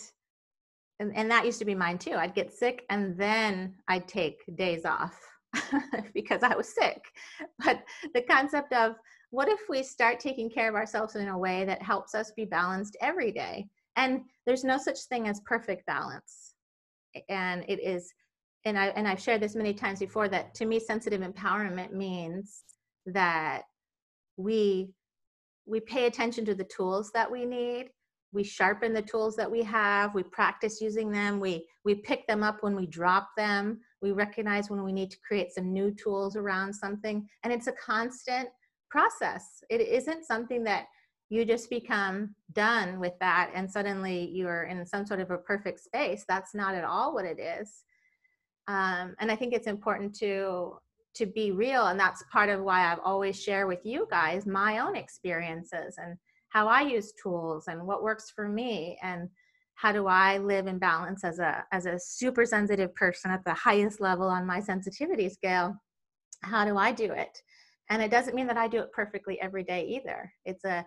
and, 1.00 1.16
and 1.16 1.30
that 1.30 1.46
used 1.46 1.60
to 1.60 1.66
be 1.66 1.75
mine 1.75 1.98
too. 1.98 2.16
I'd 2.16 2.36
get 2.36 2.51
sick 2.51 2.84
and 2.89 3.18
then 3.18 3.75
I'd 3.88 4.08
take 4.08 4.44
days 4.56 4.84
off 4.84 5.20
because 6.13 6.44
I 6.44 6.56
was 6.56 6.74
sick. 6.74 7.01
But 7.63 7.84
the 8.13 8.22
concept 8.22 8.74
of 8.74 8.96
what 9.32 9.50
if 9.50 9.60
we 9.70 9.84
start 9.84 10.20
taking 10.20 10.50
care 10.50 10.70
of 10.70 10.75
ourselves 10.75 11.16
in 11.16 11.27
a 11.27 11.38
way 11.38 11.66
that 11.66 11.82
helps 11.82 12.16
us 12.16 12.32
be 12.36 12.46
balanced 12.46 12.98
every 13.01 13.32
day? 13.32 13.68
And 13.96 14.22
there's 14.46 14.63
no 14.63 14.77
such 14.77 15.00
thing 15.10 15.27
as 15.27 15.42
perfect 15.46 15.86
balance. 15.86 16.54
And 17.30 17.66
it 17.68 17.80
is, 17.82 18.13
and 18.66 18.77
I 18.77 18.88
and 18.88 19.08
I've 19.08 19.22
shared 19.22 19.42
this 19.42 19.56
many 19.56 19.74
times 19.74 20.00
before 20.00 20.30
that 20.30 20.54
to 20.56 20.66
me, 20.66 20.80
sensitive 20.80 21.22
empowerment 21.22 21.92
means 21.92 22.63
that 23.08 23.63
we 24.38 24.89
we 25.66 25.80
pay 25.80 26.06
attention 26.06 26.46
to 26.46 26.56
the 26.56 26.63
tools 26.63 27.12
that 27.13 27.30
we 27.30 27.44
need 27.46 27.89
we 28.34 28.43
sharpen 28.43 28.93
the 28.93 29.01
tools 29.01 29.36
that 29.36 29.50
we 29.50 29.63
have 29.63 30.13
we 30.13 30.24
practice 30.24 30.81
using 30.81 31.12
them 31.12 31.39
we 31.39 31.65
we 31.86 31.96
pick 31.96 32.27
them 32.27 32.43
up 32.43 32.57
when 32.62 32.75
we 32.75 32.86
drop 32.86 33.29
them 33.38 33.79
we 34.01 34.12
recognize 34.12 34.69
when 34.69 34.84
we 34.84 34.91
need 34.91 35.10
to 35.10 35.17
create 35.25 35.51
some 35.51 35.72
new 35.74 35.91
tools 35.91 36.36
around 36.36 36.74
something 36.74 37.27
and 37.43 37.51
it's 37.53 37.67
a 37.67 37.74
constant 37.74 38.50
process. 38.89 39.63
It 39.69 39.81
isn't 39.81 40.25
something 40.25 40.63
that 40.63 40.86
you 41.29 41.43
just 41.43 41.69
become 41.69 42.36
done 42.53 43.00
with 43.00 43.13
that 43.19 43.51
and 43.53 43.69
suddenly 43.69 44.29
you're 44.31 44.63
in 44.63 44.86
some 44.86 45.05
sort 45.05 45.19
of 45.19 45.31
a 45.31 45.38
perfect 45.38 45.81
space. 45.81 46.24
That's 46.27 46.55
not 46.55 46.75
at 46.75 46.86
all 46.86 47.13
what 47.13 47.25
it 47.25 47.39
is. 47.39 47.84
Um, 48.69 49.15
and 49.19 49.31
i 49.31 49.36
think 49.36 49.53
it's 49.53 49.67
important 49.67 50.13
to 50.15 50.74
to 51.15 51.25
be 51.25 51.51
real 51.51 51.88
and 51.88 51.98
that's 51.98 52.22
part 52.29 52.50
of 52.50 52.62
why 52.62 52.91
i've 52.91 53.00
always 53.01 53.41
share 53.41 53.65
with 53.65 53.79
you 53.86 54.05
guys 54.12 54.46
my 54.46 54.79
own 54.79 54.98
experiences 54.98 55.96
and 55.98 56.17
how 56.50 56.68
I 56.68 56.82
use 56.82 57.13
tools 57.22 57.66
and 57.68 57.86
what 57.86 58.04
works 58.04 58.32
for 58.36 58.48
me 58.48 58.98
and 59.01 59.30
how 59.75 59.92
do 59.92 60.08
I 60.08 60.39
live 60.39 60.66
in 60.68 60.80
balance 60.80 61.24
as 61.24 61.39
a 61.39 61.63
as 61.72 61.86
a 61.86 62.00
super 62.00 62.46
sensitive 62.46 62.94
person 62.96 63.30
at 63.32 63.44
the 63.46 63.54
highest 63.54 64.01
level 64.01 64.27
on 64.27 64.46
my 64.46 64.60
sensitivity 64.60 65.30
scale? 65.30 65.75
How 66.44 66.66
do 66.66 66.77
I 66.77 66.92
do 66.92 67.12
it? 67.12 67.42
And 67.89 68.01
it 68.01 68.12
doesn't 68.12 68.36
mean 68.36 68.48
that 68.48 68.58
I 68.58 68.68
do 68.68 68.80
it 68.80 68.92
perfectly 68.92 69.39
every 69.39 69.63
day 69.63 69.86
either. 69.86 70.32
It's 70.46 70.66
a 70.66 70.86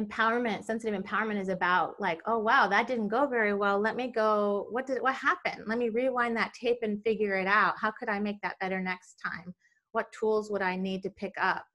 empowerment 0.00 0.64
sensitive 0.64 0.98
empowerment 0.98 1.38
is 1.38 1.50
about 1.50 2.00
like 2.00 2.18
oh 2.26 2.38
wow 2.38 2.66
that 2.66 2.86
didn't 2.86 3.08
go 3.08 3.26
very 3.26 3.52
well 3.52 3.78
let 3.78 3.94
me 3.94 4.10
go 4.10 4.66
what 4.70 4.86
did 4.86 5.02
what 5.02 5.14
happened 5.14 5.62
let 5.66 5.76
me 5.76 5.90
rewind 5.90 6.34
that 6.34 6.52
tape 6.54 6.78
and 6.80 7.02
figure 7.04 7.36
it 7.36 7.46
out 7.46 7.74
how 7.78 7.90
could 7.90 8.08
i 8.08 8.18
make 8.18 8.40
that 8.40 8.58
better 8.58 8.80
next 8.80 9.16
time 9.22 9.54
what 9.92 10.10
tools 10.18 10.50
would 10.50 10.62
i 10.62 10.74
need 10.74 11.02
to 11.02 11.10
pick 11.10 11.34
up 11.38 11.66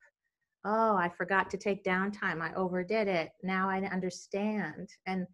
oh, 0.65 0.95
I 0.95 1.09
forgot 1.09 1.49
to 1.51 1.57
take 1.57 1.83
downtime. 1.83 2.41
I 2.41 2.53
overdid 2.55 3.07
it. 3.07 3.29
Now 3.43 3.69
I 3.69 3.81
understand. 3.81 4.89
And 5.05 5.25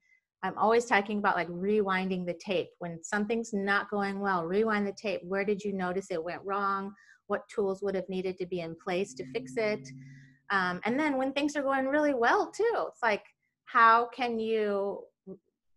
I'm 0.44 0.58
always 0.58 0.86
talking 0.86 1.20
about 1.20 1.36
like 1.36 1.48
rewinding 1.48 2.25
the 2.25 2.38
tape. 2.46 2.70
When 2.80 3.01
something's 3.03 3.53
not 3.53 3.89
going 3.89 4.20
well, 4.20 4.46
rewind 4.46 4.86
the 4.86 4.94
tape. 4.94 5.22
Where 5.24 5.46
did 5.46 5.63
you 5.63 5.74
notice 5.74 6.08
it 6.12 6.24
went 6.24 6.42
wrong? 6.44 6.94
What 7.27 7.48
tools 7.48 7.82
would 7.82 7.96
have 7.96 8.10
needed 8.10 8.38
to 8.39 8.46
be 8.46 8.60
in 8.60 8.75
place 8.75 9.13
to 9.15 9.25
fix 9.32 9.53
it? 9.56 9.88
Um, 10.50 10.82
and 10.86 11.00
then 11.00 11.18
when 11.18 11.32
things 11.32 11.56
are 11.56 11.63
going 11.63 11.88
really 11.88 12.13
well 12.13 12.51
too, 12.51 12.86
it's 12.89 13.01
like, 13.01 13.24
how 13.65 14.10
can 14.13 14.38
you 14.38 15.00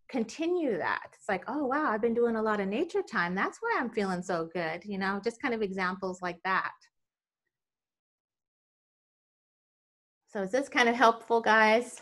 continue 0.09 0.77
that? 0.77 1.07
It's 1.13 1.29
like, 1.29 1.43
oh, 1.47 1.65
wow, 1.65 1.89
I've 1.89 2.01
been 2.01 2.13
doing 2.13 2.35
a 2.35 2.41
lot 2.41 2.59
of 2.59 2.67
nature 2.67 3.01
time. 3.01 3.33
That's 3.33 3.59
why 3.61 3.77
I'm 3.79 3.89
feeling 3.89 4.21
so 4.21 4.49
good. 4.53 4.83
You 4.83 4.97
know, 4.97 5.19
just 5.23 5.41
kind 5.41 5.53
of 5.53 5.61
examples 5.61 6.21
like 6.21 6.37
that. 6.43 6.73
So 10.37 10.43
is 10.43 10.51
this 10.51 10.69
kind 10.69 10.87
of 10.87 10.93
helpful, 10.93 11.41
guys? 11.41 11.99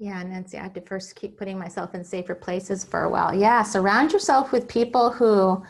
Yeah, 0.00 0.20
Nancy, 0.24 0.58
I 0.58 0.64
have 0.64 0.72
to 0.72 0.80
first 0.80 1.14
keep 1.14 1.38
putting 1.38 1.56
myself 1.56 1.94
in 1.94 2.02
safer 2.02 2.34
places 2.34 2.84
for 2.84 3.04
a 3.04 3.08
while. 3.08 3.32
Yeah, 3.32 3.62
surround 3.62 4.12
yourself 4.12 4.50
with 4.50 4.66
people 4.66 5.12
who, 5.12 5.62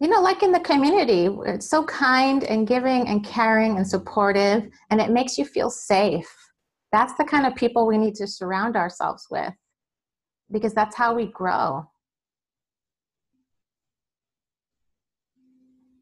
you 0.00 0.08
know, 0.08 0.22
like 0.22 0.42
in 0.42 0.50
the 0.50 0.60
community, 0.60 1.28
it's 1.44 1.68
so 1.68 1.84
kind 1.84 2.42
and 2.44 2.66
giving 2.66 3.06
and 3.06 3.22
caring 3.22 3.76
and 3.76 3.86
supportive, 3.86 4.70
and 4.88 4.98
it 4.98 5.10
makes 5.10 5.36
you 5.36 5.44
feel 5.44 5.68
safe. 5.68 6.34
That's 6.90 7.12
the 7.18 7.24
kind 7.24 7.46
of 7.46 7.54
people 7.54 7.86
we 7.86 7.98
need 7.98 8.14
to 8.14 8.26
surround 8.26 8.76
ourselves 8.76 9.26
with 9.30 9.52
because 10.50 10.72
that's 10.72 10.96
how 10.96 11.14
we 11.14 11.26
grow. 11.26 11.86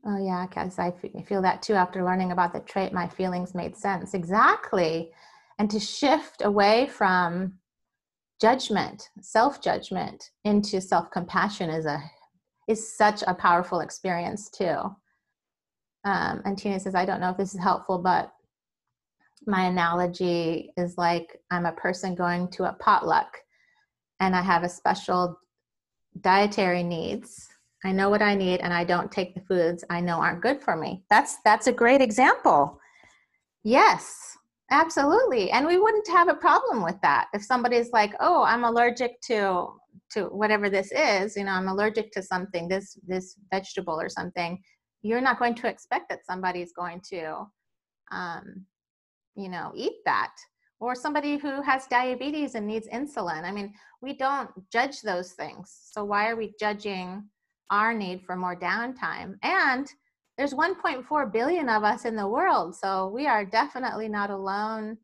Oh, 0.07 0.19
yeah, 0.19 0.47
because 0.47 0.79
I 0.79 0.93
feel 1.27 1.41
that 1.43 1.63
too 1.63 1.75
after 1.75 2.05
learning 2.05 2.33
about 2.33 2.53
the 2.53 2.61
trait. 2.61 2.93
My 2.93 3.09
feelings 3.09 3.55
made 3.55 3.77
sense. 3.77 4.13
Exactly. 4.13 5.11
And 5.59 5.71
to 5.71 5.81
shift 5.81 6.43
away 6.45 6.89
from 6.89 7.55
judgment, 8.41 9.09
self 9.21 9.63
judgment, 9.63 10.31
into 10.45 10.81
self 10.81 11.11
compassion 11.11 11.71
is 11.71 11.87
a 11.87 12.03
is 12.69 12.97
such 12.97 13.23
a 13.27 13.35
powerful 13.35 13.81
experience 13.81 14.51
too. 14.51 14.77
Um, 16.05 16.43
and 16.45 16.59
Tina 16.59 16.79
says, 16.81 16.95
I 16.95 17.07
don't 17.07 17.21
know 17.21 17.31
if 17.31 17.37
this 17.37 17.55
is 17.55 17.61
helpful, 17.61 17.99
but 17.99 18.33
my 19.47 19.67
analogy 19.67 20.73
is 20.77 20.97
like 20.99 21.39
I'm 21.51 21.67
a 21.67 21.73
person 21.73 22.15
going 22.15 22.49
to 22.53 22.65
a 22.65 22.73
potluck 22.75 23.39
and 24.21 24.35
I 24.37 24.43
have 24.43 24.63
a 24.65 24.69
special 24.69 25.39
dietary 26.21 26.83
needs. 26.83 27.49
I 27.85 27.93
know 27.93 28.09
what 28.09 28.23
I 28.23 28.35
need 28.35 28.61
and 28.61 28.73
I 28.73 28.85
don't 28.85 29.13
take 29.13 29.35
the 29.35 29.43
foods 29.43 29.85
I 29.91 30.01
know 30.01 30.17
aren't 30.17 30.43
good 30.43 30.61
for 30.61 30.77
me. 30.77 31.05
That's 31.11 31.37
that's 31.45 31.67
a 31.67 31.73
great 31.73 32.01
example. 32.01 32.81
Yes, 33.63 34.37
absolutely. 34.71 35.51
And 35.51 35.67
we 35.67 35.79
wouldn't 35.79 36.09
have 36.09 36.29
a 36.29 36.35
problem 36.35 36.83
with 36.83 36.97
that. 37.03 37.29
If 37.35 37.45
somebody's 37.45 37.91
like, 37.93 38.15
"Oh, 38.21 38.43
I'm 38.43 38.65
allergic 38.65 39.21
to 39.23 39.69
to 40.13 40.25
whatever 40.27 40.71
this 40.71 40.91
is, 40.93 41.37
you 41.37 41.45
know, 41.45 41.53
I'm 41.53 41.69
allergic 41.69 42.11
to 42.13 42.23
something, 42.23 42.69
this 42.69 42.99
this 43.07 43.37
vegetable 43.53 44.01
or 44.01 44.09
something." 44.09 44.63
You're 45.03 45.21
not 45.21 45.39
going 45.39 45.55
to 45.57 45.69
expect 45.69 46.09
that 46.09 46.25
somebody's 46.25 46.73
going 46.73 47.03
to 47.11 47.47
um, 48.11 48.67
you 49.37 49.49
know, 49.49 49.73
eat 49.75 49.97
that 50.05 50.33
or 50.81 50.95
somebody 50.95 51.37
who 51.37 51.63
has 51.63 51.87
diabetes 51.87 52.55
and 52.55 52.67
needs 52.67 52.89
insulin. 52.89 53.45
I 53.45 53.53
mean, 53.53 53.73
we 54.01 54.15
don't 54.15 54.51
judge 54.71 55.01
those 55.03 55.33
things. 55.33 55.77
So 55.93 56.05
why 56.05 56.29
are 56.29 56.37
we 56.37 56.55
judging 56.61 57.25
our 57.71 57.95
need 57.95 58.23
for 58.23 58.37
more 58.37 58.57
downtime? 58.57 59.37
And 59.43 59.91
there's 60.37 60.55
1.4 60.55 61.33
billion 61.33 61.69
of 61.69 61.85
us 61.85 62.05
in 62.05 62.17
the 62.17 62.27
world, 62.27 62.75
so 62.75 63.09
we 63.09 63.27
are 63.27 63.45
definitely 63.45 64.09
not 64.09 64.31
alone 64.31 64.99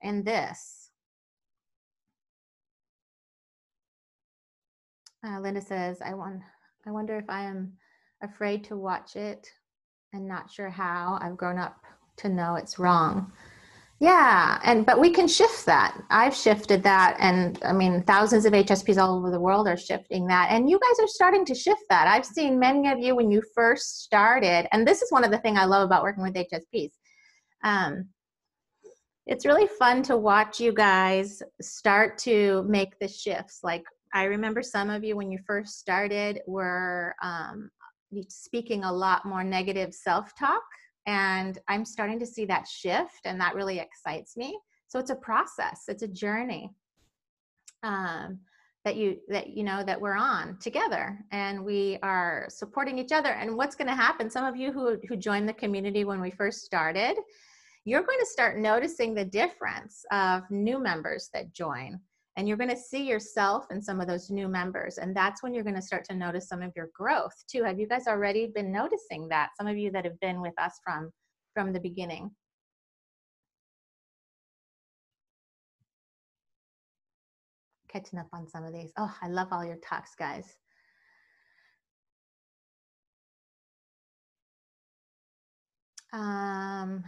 in 0.00 0.24
this. 0.24 0.90
Uh, 5.26 5.40
Linda 5.40 5.60
says, 5.60 6.02
I, 6.02 6.14
want, 6.14 6.40
I 6.86 6.90
wonder 6.90 7.16
if 7.16 7.28
I 7.28 7.44
am 7.44 7.72
afraid 8.22 8.64
to 8.64 8.76
watch 8.76 9.16
it 9.16 9.48
and 10.12 10.28
not 10.28 10.50
sure 10.50 10.70
how. 10.70 11.18
I've 11.20 11.36
grown 11.36 11.58
up 11.58 11.76
to 12.18 12.28
know 12.28 12.56
it's 12.56 12.78
wrong. 12.78 13.32
Yeah, 14.00 14.58
and 14.64 14.84
but 14.84 15.00
we 15.00 15.10
can 15.10 15.28
shift 15.28 15.66
that. 15.66 15.96
I've 16.10 16.34
shifted 16.34 16.82
that, 16.82 17.16
and 17.20 17.58
I 17.64 17.72
mean, 17.72 18.02
thousands 18.02 18.44
of 18.44 18.52
HSPs 18.52 18.98
all 18.98 19.16
over 19.16 19.30
the 19.30 19.40
world 19.40 19.68
are 19.68 19.76
shifting 19.76 20.26
that, 20.26 20.48
and 20.50 20.68
you 20.68 20.80
guys 20.80 21.04
are 21.04 21.08
starting 21.08 21.44
to 21.46 21.54
shift 21.54 21.82
that. 21.90 22.08
I've 22.08 22.26
seen 22.26 22.58
many 22.58 22.88
of 22.90 22.98
you 22.98 23.14
when 23.14 23.30
you 23.30 23.40
first 23.54 24.02
started, 24.02 24.66
and 24.72 24.86
this 24.86 25.00
is 25.00 25.12
one 25.12 25.24
of 25.24 25.30
the 25.30 25.38
things 25.38 25.58
I 25.58 25.64
love 25.64 25.84
about 25.84 26.02
working 26.02 26.24
with 26.24 26.34
HSPs. 26.34 26.90
Um, 27.62 28.08
it's 29.26 29.46
really 29.46 29.68
fun 29.78 30.02
to 30.04 30.16
watch 30.16 30.60
you 30.60 30.72
guys 30.72 31.42
start 31.60 32.18
to 32.18 32.64
make 32.68 32.98
the 32.98 33.08
shifts. 33.08 33.60
Like 33.62 33.84
I 34.12 34.24
remember 34.24 34.62
some 34.62 34.90
of 34.90 35.02
you 35.02 35.16
when 35.16 35.30
you 35.30 35.38
first 35.46 35.78
started 35.78 36.40
were 36.46 37.14
um, 37.22 37.70
speaking 38.28 38.84
a 38.84 38.92
lot 38.92 39.24
more 39.24 39.42
negative 39.42 39.94
self-talk 39.94 40.62
and 41.06 41.58
i'm 41.68 41.84
starting 41.84 42.18
to 42.18 42.26
see 42.26 42.44
that 42.44 42.66
shift 42.66 43.20
and 43.24 43.40
that 43.40 43.54
really 43.54 43.78
excites 43.78 44.36
me. 44.36 44.58
So 44.86 44.98
it's 44.98 45.10
a 45.10 45.16
process 45.16 45.84
it's 45.88 46.02
a 46.02 46.08
journey 46.08 46.70
um, 47.82 48.38
that 48.84 48.96
you 48.96 49.18
that 49.28 49.48
you 49.48 49.64
know 49.64 49.82
that 49.84 50.00
we're 50.00 50.16
on 50.16 50.58
together 50.58 51.18
and 51.32 51.64
we 51.64 51.98
are 52.02 52.46
supporting 52.48 52.98
each 52.98 53.12
other. 53.12 53.30
And 53.30 53.56
what's 53.56 53.74
going 53.74 53.88
to 53.88 53.94
happen 53.94 54.30
some 54.30 54.44
of 54.44 54.56
you 54.56 54.72
who 54.72 54.98
who 55.08 55.16
joined 55.16 55.48
the 55.48 55.54
community 55.54 56.04
when 56.04 56.20
we 56.20 56.30
first 56.30 56.62
started 56.62 57.16
you're 57.84 58.02
going 58.02 58.18
to 58.18 58.26
start 58.26 58.58
noticing 58.58 59.14
the 59.14 59.24
difference 59.24 60.04
of 60.10 60.50
new 60.50 60.78
members 60.78 61.28
that 61.34 61.52
join 61.52 62.00
and 62.36 62.48
you're 62.48 62.56
going 62.56 62.70
to 62.70 62.76
see 62.76 63.06
yourself 63.06 63.66
and 63.70 63.82
some 63.82 64.00
of 64.00 64.06
those 64.06 64.30
new 64.30 64.48
members 64.48 64.98
and 64.98 65.14
that's 65.14 65.42
when 65.42 65.54
you're 65.54 65.62
going 65.64 65.74
to 65.76 65.82
start 65.82 66.04
to 66.04 66.14
notice 66.14 66.48
some 66.48 66.62
of 66.62 66.72
your 66.76 66.90
growth 66.94 67.32
too. 67.48 67.62
Have 67.62 67.78
you 67.78 67.86
guys 67.86 68.06
already 68.06 68.48
been 68.54 68.72
noticing 68.72 69.28
that 69.28 69.50
some 69.56 69.66
of 69.66 69.76
you 69.76 69.90
that 69.92 70.04
have 70.04 70.18
been 70.20 70.40
with 70.40 70.54
us 70.58 70.80
from 70.84 71.10
from 71.54 71.72
the 71.72 71.80
beginning? 71.80 72.30
Catching 77.88 78.18
up 78.18 78.28
on 78.32 78.48
some 78.48 78.64
of 78.64 78.72
these. 78.72 78.92
Oh 78.98 79.14
i 79.22 79.28
love 79.28 79.48
all 79.52 79.64
your 79.64 79.76
talks 79.76 80.14
guys. 80.16 80.56
Um 86.12 87.04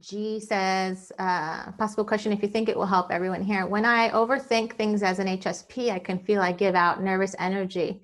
G 0.00 0.38
says, 0.38 1.10
uh, 1.18 1.72
possible 1.72 2.04
question 2.04 2.30
if 2.32 2.42
you 2.42 2.48
think 2.48 2.68
it 2.68 2.76
will 2.76 2.86
help 2.86 3.10
everyone 3.10 3.42
here. 3.42 3.66
When 3.66 3.86
I 3.86 4.10
overthink 4.10 4.74
things 4.74 5.02
as 5.02 5.18
an 5.18 5.26
HSP, 5.26 5.90
I 5.90 5.98
can 5.98 6.18
feel 6.18 6.42
I 6.42 6.52
give 6.52 6.74
out 6.74 7.02
nervous 7.02 7.34
energy 7.38 8.02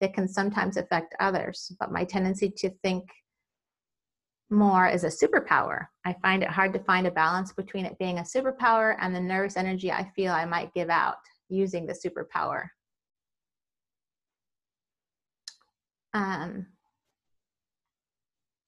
that 0.00 0.12
can 0.12 0.26
sometimes 0.26 0.76
affect 0.76 1.14
others, 1.20 1.72
but 1.78 1.92
my 1.92 2.04
tendency 2.04 2.50
to 2.58 2.70
think 2.82 3.08
more 4.50 4.88
is 4.88 5.04
a 5.04 5.06
superpower. 5.06 5.86
I 6.04 6.16
find 6.20 6.42
it 6.42 6.50
hard 6.50 6.72
to 6.72 6.80
find 6.80 7.06
a 7.06 7.12
balance 7.12 7.52
between 7.52 7.86
it 7.86 7.98
being 7.98 8.18
a 8.18 8.22
superpower 8.22 8.96
and 8.98 9.14
the 9.14 9.20
nervous 9.20 9.56
energy 9.56 9.92
I 9.92 10.10
feel 10.16 10.32
I 10.32 10.44
might 10.44 10.74
give 10.74 10.90
out 10.90 11.16
using 11.48 11.86
the 11.86 11.92
superpower. 11.92 12.68
Um, 16.12 16.66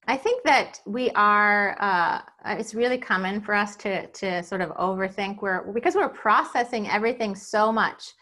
I 0.08 0.16
think 0.16 0.42
that 0.44 0.80
we 0.84 1.10
are. 1.10 1.76
Uh, 1.80 2.20
it's 2.58 2.74
really 2.74 2.98
common 2.98 3.40
for 3.40 3.54
us 3.54 3.76
to 3.76 4.08
to 4.08 4.42
sort 4.42 4.60
of 4.60 4.70
overthink. 4.70 5.40
We're 5.40 5.70
because 5.72 5.94
we're 5.94 6.08
processing 6.08 6.88
everything 6.88 7.36
so 7.36 7.70
much, 7.70 8.12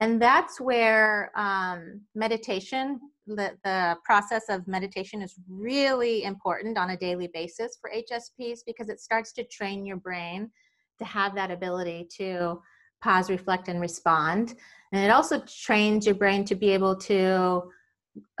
and 0.00 0.20
that's 0.20 0.60
where 0.60 1.30
um, 1.36 2.00
meditation, 2.16 2.98
the 3.28 3.52
the 3.62 3.96
process 4.04 4.44
of 4.48 4.66
meditation, 4.66 5.22
is 5.22 5.36
really 5.48 6.24
important 6.24 6.76
on 6.76 6.90
a 6.90 6.96
daily 6.96 7.30
basis 7.32 7.78
for 7.80 7.90
HSPs 7.90 8.60
because 8.66 8.88
it 8.88 9.00
starts 9.00 9.32
to 9.34 9.44
train 9.44 9.86
your 9.86 9.98
brain 9.98 10.50
to 10.98 11.04
have 11.04 11.36
that 11.36 11.52
ability 11.52 12.08
to 12.16 12.60
pause, 13.00 13.30
reflect, 13.30 13.68
and 13.68 13.80
respond, 13.80 14.56
and 14.92 15.04
it 15.04 15.10
also 15.10 15.40
trains 15.46 16.04
your 16.04 16.16
brain 16.16 16.44
to 16.46 16.56
be 16.56 16.70
able 16.70 16.96
to 16.96 17.62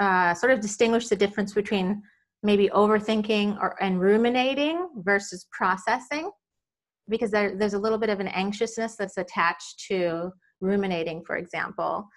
uh, 0.00 0.34
sort 0.34 0.50
of 0.50 0.60
distinguish 0.60 1.06
the 1.06 1.14
difference 1.14 1.54
between 1.54 2.02
maybe 2.42 2.68
overthinking 2.68 3.58
or 3.60 3.80
and 3.82 4.00
ruminating 4.00 4.88
versus 4.96 5.46
processing 5.52 6.30
because 7.08 7.30
there, 7.30 7.56
there's 7.56 7.74
a 7.74 7.78
little 7.78 7.98
bit 7.98 8.10
of 8.10 8.20
an 8.20 8.28
anxiousness 8.28 8.96
that's 8.96 9.16
attached 9.16 9.84
to 9.88 10.30
ruminating 10.60 11.24
for 11.24 11.36
example 11.36 12.08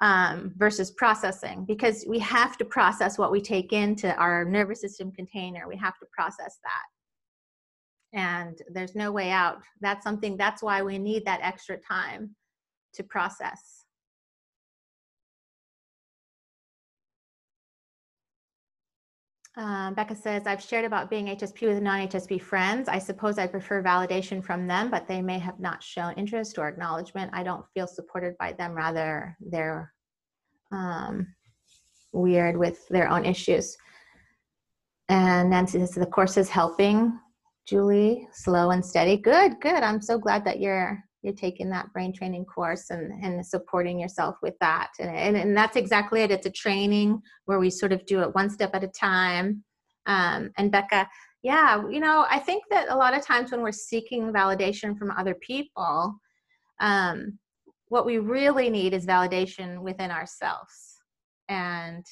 um, 0.00 0.52
versus 0.56 0.90
processing 0.90 1.64
because 1.66 2.04
we 2.08 2.18
have 2.18 2.56
to 2.58 2.64
process 2.64 3.18
what 3.18 3.32
we 3.32 3.40
take 3.40 3.72
into 3.72 4.14
our 4.16 4.44
nervous 4.44 4.80
system 4.80 5.10
container. 5.12 5.66
We 5.66 5.76
have 5.76 5.98
to 6.00 6.06
process 6.12 6.58
that. 6.62 8.18
And 8.18 8.58
there's 8.72 8.94
no 8.94 9.10
way 9.10 9.30
out. 9.30 9.58
That's 9.80 10.04
something 10.04 10.36
that's 10.36 10.62
why 10.62 10.82
we 10.82 10.98
need 10.98 11.24
that 11.24 11.40
extra 11.42 11.78
time 11.78 12.34
to 12.94 13.02
process 13.04 13.75
Um, 19.58 19.94
Becca 19.94 20.14
says, 20.14 20.46
I've 20.46 20.62
shared 20.62 20.84
about 20.84 21.08
being 21.08 21.26
HSP 21.26 21.66
with 21.66 21.80
non-HSP 21.80 22.42
friends. 22.42 22.88
I 22.88 22.98
suppose 22.98 23.38
I 23.38 23.46
prefer 23.46 23.82
validation 23.82 24.44
from 24.44 24.66
them, 24.66 24.90
but 24.90 25.08
they 25.08 25.22
may 25.22 25.38
have 25.38 25.58
not 25.58 25.82
shown 25.82 26.12
interest 26.14 26.58
or 26.58 26.68
acknowledgement. 26.68 27.30
I 27.32 27.42
don't 27.42 27.64
feel 27.72 27.86
supported 27.86 28.36
by 28.38 28.52
them. 28.52 28.72
Rather, 28.74 29.34
they're 29.40 29.94
um, 30.72 31.26
weird 32.12 32.58
with 32.58 32.86
their 32.88 33.08
own 33.08 33.24
issues. 33.24 33.76
And 35.08 35.48
Nancy 35.48 35.78
says, 35.78 35.90
the 35.92 36.04
course 36.04 36.36
is 36.36 36.50
helping. 36.50 37.18
Julie, 37.66 38.28
slow 38.32 38.70
and 38.70 38.84
steady. 38.84 39.16
Good, 39.16 39.60
good. 39.60 39.82
I'm 39.82 40.02
so 40.02 40.18
glad 40.18 40.44
that 40.44 40.60
you're 40.60 41.02
you're 41.26 41.34
taking 41.34 41.68
that 41.70 41.92
brain 41.92 42.12
training 42.12 42.44
course 42.44 42.90
and, 42.90 43.12
and 43.22 43.44
supporting 43.44 43.98
yourself 43.98 44.36
with 44.42 44.54
that. 44.60 44.92
And, 45.00 45.10
and, 45.10 45.36
and 45.36 45.56
that's 45.56 45.76
exactly 45.76 46.22
it. 46.22 46.30
It's 46.30 46.46
a 46.46 46.50
training 46.50 47.20
where 47.46 47.58
we 47.58 47.68
sort 47.68 47.92
of 47.92 48.06
do 48.06 48.22
it 48.22 48.34
one 48.34 48.48
step 48.48 48.74
at 48.74 48.84
a 48.84 48.88
time. 48.88 49.64
Um, 50.06 50.52
and 50.56 50.70
Becca, 50.70 51.08
yeah, 51.42 51.82
you 51.90 51.98
know, 51.98 52.24
I 52.30 52.38
think 52.38 52.62
that 52.70 52.88
a 52.88 52.96
lot 52.96 53.16
of 53.16 53.24
times 53.24 53.50
when 53.50 53.60
we're 53.60 53.72
seeking 53.72 54.32
validation 54.32 54.96
from 54.96 55.10
other 55.10 55.34
people, 55.34 56.14
um, 56.80 57.38
what 57.88 58.06
we 58.06 58.18
really 58.18 58.70
need 58.70 58.94
is 58.94 59.04
validation 59.04 59.80
within 59.80 60.12
ourselves. 60.12 61.00
And 61.48 62.06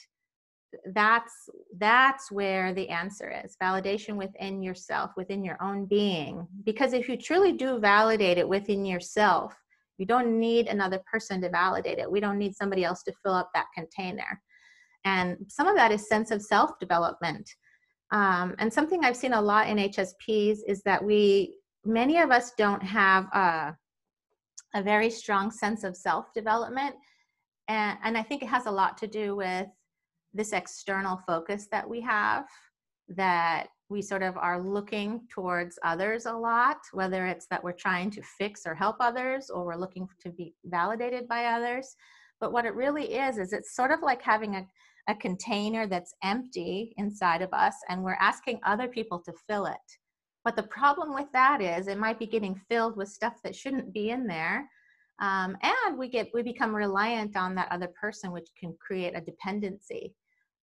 that's 0.92 1.48
that's 1.78 2.30
where 2.30 2.72
the 2.74 2.88
answer 2.88 3.32
is 3.44 3.56
validation 3.62 4.16
within 4.16 4.62
yourself 4.62 5.10
within 5.16 5.44
your 5.44 5.62
own 5.62 5.86
being. 5.86 6.46
Because 6.64 6.92
if 6.92 7.08
you 7.08 7.16
truly 7.16 7.52
do 7.52 7.78
validate 7.78 8.38
it 8.38 8.48
within 8.48 8.84
yourself 8.84 9.54
you 9.96 10.06
don't 10.06 10.40
need 10.40 10.66
another 10.66 11.00
person 11.10 11.40
to 11.40 11.48
validate 11.48 11.98
it. 11.98 12.10
We 12.10 12.18
don't 12.18 12.38
need 12.38 12.56
somebody 12.56 12.82
else 12.82 13.04
to 13.04 13.12
fill 13.22 13.34
up 13.34 13.50
that 13.54 13.66
container. 13.72 14.42
And 15.04 15.36
some 15.48 15.68
of 15.68 15.76
that 15.76 15.92
is 15.92 16.08
sense 16.08 16.32
of 16.32 16.42
self 16.42 16.78
development 16.80 17.48
um, 18.10 18.54
and 18.58 18.72
something 18.72 19.02
i've 19.02 19.16
seen 19.16 19.32
a 19.32 19.40
lot 19.40 19.68
in 19.68 19.78
hsps 19.78 20.58
is 20.66 20.82
that 20.82 21.02
we 21.02 21.56
many 21.84 22.18
of 22.18 22.30
us 22.30 22.52
don't 22.56 22.82
have 22.82 23.24
a, 23.32 23.76
a 24.74 24.82
very 24.82 25.10
strong 25.10 25.50
sense 25.50 25.84
of 25.84 25.96
self 25.96 26.32
development. 26.34 26.94
And, 27.68 27.98
and 28.02 28.18
I 28.18 28.22
think 28.22 28.42
it 28.42 28.48
has 28.48 28.66
a 28.66 28.70
lot 28.70 28.98
to 28.98 29.06
do 29.06 29.36
with 29.36 29.66
this 30.34 30.52
external 30.52 31.20
focus 31.26 31.68
that 31.70 31.88
we 31.88 32.00
have 32.00 32.44
that 33.08 33.68
we 33.88 34.00
sort 34.00 34.22
of 34.22 34.36
are 34.36 34.60
looking 34.60 35.20
towards 35.30 35.78
others 35.84 36.26
a 36.26 36.32
lot, 36.32 36.78
whether 36.92 37.26
it's 37.26 37.46
that 37.46 37.62
we're 37.62 37.72
trying 37.72 38.10
to 38.10 38.22
fix 38.38 38.62
or 38.66 38.74
help 38.74 38.96
others 39.00 39.50
or 39.50 39.64
we're 39.64 39.76
looking 39.76 40.08
to 40.20 40.30
be 40.30 40.54
validated 40.64 41.28
by 41.28 41.44
others. 41.46 41.94
But 42.40 42.52
what 42.52 42.64
it 42.64 42.74
really 42.74 43.14
is, 43.14 43.38
is 43.38 43.52
it's 43.52 43.76
sort 43.76 43.90
of 43.90 44.00
like 44.02 44.22
having 44.22 44.56
a, 44.56 44.66
a 45.08 45.14
container 45.14 45.86
that's 45.86 46.14
empty 46.22 46.94
inside 46.96 47.42
of 47.42 47.52
us 47.52 47.74
and 47.88 48.02
we're 48.02 48.16
asking 48.20 48.60
other 48.64 48.88
people 48.88 49.20
to 49.20 49.32
fill 49.46 49.66
it. 49.66 49.76
But 50.44 50.56
the 50.56 50.64
problem 50.64 51.14
with 51.14 51.30
that 51.32 51.60
is 51.60 51.86
it 51.86 51.98
might 51.98 52.18
be 52.18 52.26
getting 52.26 52.60
filled 52.68 52.96
with 52.96 53.08
stuff 53.08 53.34
that 53.44 53.54
shouldn't 53.54 53.92
be 53.92 54.10
in 54.10 54.26
there. 54.26 54.68
Um, 55.20 55.56
and 55.62 55.96
we 55.96 56.08
get 56.08 56.28
we 56.34 56.42
become 56.42 56.74
reliant 56.74 57.36
on 57.36 57.54
that 57.54 57.70
other 57.70 57.88
person, 57.98 58.32
which 58.32 58.48
can 58.58 58.74
create 58.84 59.16
a 59.16 59.20
dependency 59.20 60.12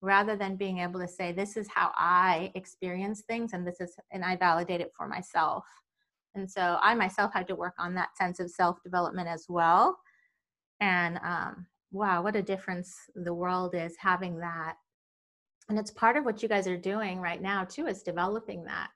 rather 0.02 0.34
than 0.36 0.56
being 0.56 0.78
able 0.78 1.00
to 1.00 1.08
say 1.08 1.32
this 1.32 1.56
is 1.56 1.68
how 1.72 1.92
i 1.96 2.50
experience 2.56 3.22
things 3.22 3.52
and 3.52 3.66
this 3.66 3.80
is 3.80 3.94
and 4.10 4.24
i 4.24 4.36
validate 4.36 4.80
it 4.80 4.92
for 4.96 5.08
myself. 5.08 5.64
And 6.34 6.50
so 6.50 6.78
i 6.82 6.94
myself 6.94 7.32
had 7.32 7.48
to 7.48 7.54
work 7.54 7.74
on 7.78 7.94
that 7.94 8.16
sense 8.16 8.40
of 8.40 8.50
self 8.50 8.82
development 8.82 9.28
as 9.28 9.46
well. 9.48 9.98
And 10.80 11.18
um, 11.24 11.66
wow 11.92 12.22
what 12.22 12.36
a 12.36 12.42
difference 12.42 12.94
the 13.14 13.34
world 13.34 13.74
is 13.74 13.94
having 13.98 14.38
that. 14.40 14.74
And 15.68 15.78
it's 15.78 15.92
part 15.92 16.16
of 16.16 16.24
what 16.24 16.42
you 16.42 16.48
guys 16.48 16.66
are 16.66 16.76
doing 16.76 17.20
right 17.20 17.40
now 17.40 17.64
too 17.64 17.86
is 17.86 18.02
developing 18.02 18.64
that. 18.64 18.90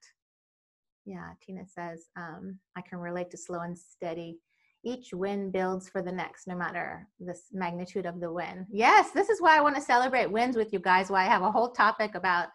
Yeah 1.04 1.30
tina 1.40 1.64
says 1.66 2.06
um, 2.16 2.58
i 2.76 2.80
can 2.80 2.98
relate 2.98 3.30
to 3.30 3.36
slow 3.36 3.60
and 3.60 3.78
steady 3.78 4.40
each 4.86 5.12
win 5.12 5.50
builds 5.50 5.88
for 5.88 6.00
the 6.00 6.12
next, 6.12 6.46
no 6.46 6.54
matter 6.56 7.08
the 7.18 7.34
magnitude 7.52 8.06
of 8.06 8.20
the 8.20 8.32
win. 8.32 8.64
Yes, 8.70 9.10
this 9.10 9.28
is 9.28 9.42
why 9.42 9.58
I 9.58 9.60
want 9.60 9.74
to 9.74 9.82
celebrate 9.82 10.30
wins 10.30 10.56
with 10.56 10.72
you 10.72 10.78
guys. 10.78 11.10
Why 11.10 11.22
I 11.22 11.28
have 11.28 11.42
a 11.42 11.50
whole 11.50 11.72
topic 11.72 12.14
about 12.14 12.48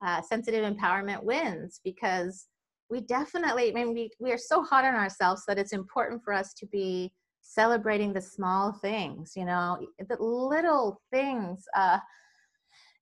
uh, 0.00 0.22
sensitive 0.22 0.64
empowerment 0.64 1.24
wins 1.24 1.80
because 1.84 2.46
we 2.88 3.00
definitely, 3.00 3.70
I 3.70 3.74
mean, 3.74 3.94
we, 3.94 4.10
we 4.20 4.30
are 4.30 4.38
so 4.38 4.62
hard 4.62 4.84
on 4.84 4.94
ourselves 4.94 5.42
that 5.48 5.58
it's 5.58 5.72
important 5.72 6.22
for 6.22 6.32
us 6.32 6.54
to 6.54 6.66
be 6.66 7.12
celebrating 7.40 8.12
the 8.12 8.20
small 8.20 8.72
things, 8.72 9.32
you 9.34 9.44
know, 9.44 9.84
the 10.08 10.16
little 10.22 11.02
things. 11.10 11.64
Uh, 11.76 11.98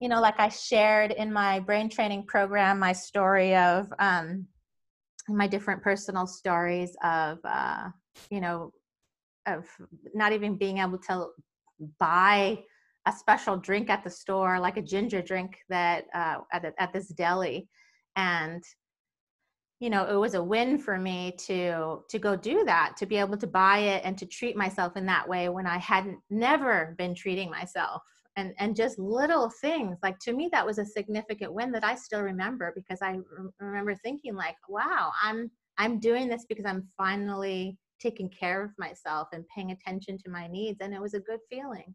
you 0.01 0.09
know, 0.09 0.23
like 0.23 0.41
I 0.41 0.49
shared 0.49 1.11
in 1.11 1.31
my 1.31 1.61
brain 1.61 1.91
training 1.91 2.25
program, 2.27 2.79
my 2.79 2.93
story 2.93 3.55
of 3.55 3.93
um, 3.99 4.47
my 5.29 5.47
different 5.47 5.83
personal 5.83 6.27
stories 6.27 6.97
of 7.05 7.39
uh, 7.45 7.89
you 8.31 8.41
know 8.41 8.73
of 9.47 9.67
not 10.15 10.33
even 10.33 10.57
being 10.57 10.79
able 10.79 10.99
to 10.99 11.29
buy 11.99 12.59
a 13.07 13.13
special 13.13 13.57
drink 13.57 13.89
at 13.89 14.05
the 14.05 14.11
store 14.11 14.61
like 14.61 14.77
a 14.77 14.83
ginger 14.83 15.23
drink 15.23 15.59
that 15.69 16.05
uh, 16.15 16.37
at, 16.53 16.75
at 16.79 16.93
this 16.93 17.09
deli. 17.09 17.69
And 18.17 18.63
you 19.79 19.89
know 19.89 20.05
it 20.05 20.17
was 20.17 20.35
a 20.35 20.43
win 20.43 20.79
for 20.79 20.99
me 20.99 21.35
to 21.47 22.01
to 22.09 22.19
go 22.19 22.37
do 22.37 22.65
that 22.65 22.97
to 22.99 23.07
be 23.07 23.17
able 23.17 23.39
to 23.39 23.47
buy 23.47 23.79
it 23.79 24.03
and 24.05 24.19
to 24.19 24.27
treat 24.27 24.55
myself 24.55 24.95
in 24.97 25.07
that 25.07 25.27
way 25.27 25.49
when 25.49 25.67
i 25.67 25.79
hadn't 25.79 26.19
never 26.29 26.95
been 26.99 27.15
treating 27.15 27.51
myself. 27.51 28.03
And 28.37 28.53
and 28.59 28.77
just 28.77 28.99
little 28.99 29.51
things 29.61 29.97
like 30.03 30.19
to 30.21 30.33
me 30.33 30.51
that 30.53 30.67
was 30.67 30.79
a 30.79 30.85
significant 30.85 31.53
win 31.53 31.73
that 31.73 31.85
i 31.85 31.95
still 31.95 32.21
remember 32.21 32.73
because 32.77 33.01
i 33.03 33.13
re- 33.13 33.51
remember 33.59 33.95
thinking 33.95 34.35
like 34.37 34.57
wow 34.69 35.11
i'm 35.23 35.51
i'm 35.79 35.99
doing 35.99 36.29
this 36.29 36.45
because 36.49 36.65
i'm 36.65 36.87
finally 36.97 37.77
taking 38.01 38.29
care 38.29 38.65
of 38.65 38.71
myself 38.79 39.29
and 39.33 39.45
paying 39.55 39.71
attention 39.71 40.19
to 40.19 40.31
my 40.31 40.47
needs 40.47 40.81
and 40.81 40.95
it 40.95 41.01
was 41.01 41.15
a 41.15 41.21
good 41.21 41.41
feeling. 41.49 41.95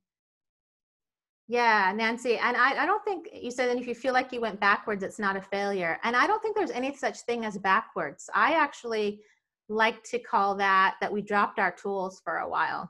Yeah 1.47 1.93
nancy 1.95 2.37
and 2.37 2.57
I, 2.57 2.83
I 2.83 2.85
don't 2.85 3.03
think 3.03 3.29
you 3.33 3.51
said 3.51 3.69
that 3.69 3.77
if 3.77 3.87
you 3.87 3.95
feel 3.95 4.13
like 4.13 4.31
you 4.31 4.41
went 4.41 4.59
backwards 4.59 5.03
it's 5.03 5.19
not 5.19 5.37
a 5.37 5.41
failure 5.41 5.99
and 6.03 6.15
i 6.15 6.25
don't 6.25 6.41
think 6.41 6.55
there's 6.55 6.71
any 6.71 6.95
such 6.95 7.19
thing 7.21 7.45
as 7.45 7.57
backwards. 7.57 8.29
I 8.33 8.53
actually 8.53 9.21
like 9.69 10.03
to 10.05 10.19
call 10.19 10.55
that 10.55 10.95
that 11.01 11.11
we 11.11 11.21
dropped 11.21 11.59
our 11.59 11.71
tools 11.71 12.21
for 12.23 12.37
a 12.37 12.49
while 12.49 12.89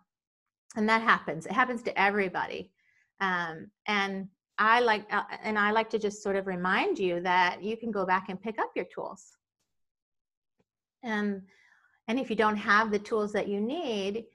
and 0.75 0.88
that 0.89 1.01
happens. 1.01 1.45
It 1.45 1.54
happens 1.54 1.82
to 1.84 1.99
everybody 1.99 2.71
um, 3.21 3.69
and 3.88 4.28
i 4.58 4.80
like 4.80 5.06
uh, 5.12 5.23
and 5.43 5.60
i 5.60 5.71
like 5.71 5.89
to 5.89 5.99
just 5.99 6.23
sort 6.23 6.36
of 6.36 6.47
remind 6.47 6.97
you 6.97 7.19
that 7.19 7.62
you 7.62 7.75
can 7.75 7.91
go 7.91 8.06
back 8.06 8.30
and 8.30 8.41
pick 8.41 8.60
up 8.60 8.71
your 8.75 8.86
tools. 8.93 9.32
And 11.04 11.43
and 12.08 12.20
if 12.20 12.30
you 12.30 12.36
don't 12.36 12.58
have 12.58 12.91
the 12.91 13.00
tools 13.00 13.32
that 13.34 13.48
you 13.48 13.60
need, 13.60 14.26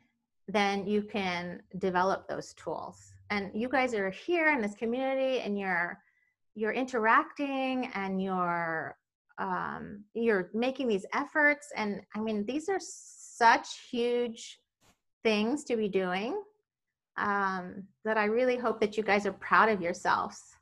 then 0.49 0.87
you 0.87 1.03
can 1.03 1.63
develop 1.79 2.29
those 2.29 2.53
tools. 2.55 3.13
And 3.31 3.51
you 3.55 3.69
guys 3.69 3.95
are 3.95 4.11
here 4.11 4.51
in 4.51 4.61
this 4.61 4.75
community 4.75 5.41
and 5.41 5.59
you're 5.59 5.99
you're 6.55 6.73
interacting 6.73 7.91
and 7.95 8.21
you're 8.23 8.97
um, 9.39 10.05
you're 10.15 10.51
making 10.53 10.87
these 10.89 11.07
efforts 11.15 11.73
and 11.77 12.03
i 12.15 12.21
mean 12.21 12.45
these 12.45 12.69
are 12.69 12.81
such 12.81 13.89
huge 13.91 14.61
things 15.23 15.65
to 15.65 15.77
be 15.77 15.89
doing 15.89 16.43
um, 17.17 17.85
that 18.05 18.19
i 18.19 18.25
really 18.25 18.57
hope 18.57 18.81
that 18.81 18.97
you 18.97 19.03
guys 19.03 19.27
are 19.27 19.33
proud 19.33 19.69
of 19.69 19.81
yourselves 19.81 20.57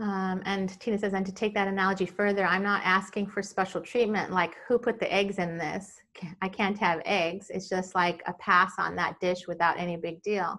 Um, 0.00 0.40
and 0.46 0.80
Tina 0.80 0.98
says, 0.98 1.12
and 1.12 1.26
to 1.26 1.32
take 1.32 1.52
that 1.54 1.68
analogy 1.68 2.06
further, 2.06 2.46
I'm 2.46 2.62
not 2.62 2.80
asking 2.84 3.26
for 3.26 3.42
special 3.42 3.82
treatment 3.82 4.32
like 4.32 4.56
who 4.66 4.78
put 4.78 4.98
the 4.98 5.12
eggs 5.12 5.38
in 5.38 5.58
this? 5.58 6.00
I 6.40 6.48
can't 6.48 6.78
have 6.78 7.02
eggs. 7.04 7.50
It's 7.50 7.68
just 7.68 7.94
like 7.94 8.22
a 8.26 8.32
pass 8.34 8.72
on 8.78 8.96
that 8.96 9.20
dish 9.20 9.46
without 9.46 9.78
any 9.78 9.98
big 9.98 10.22
deal. 10.22 10.58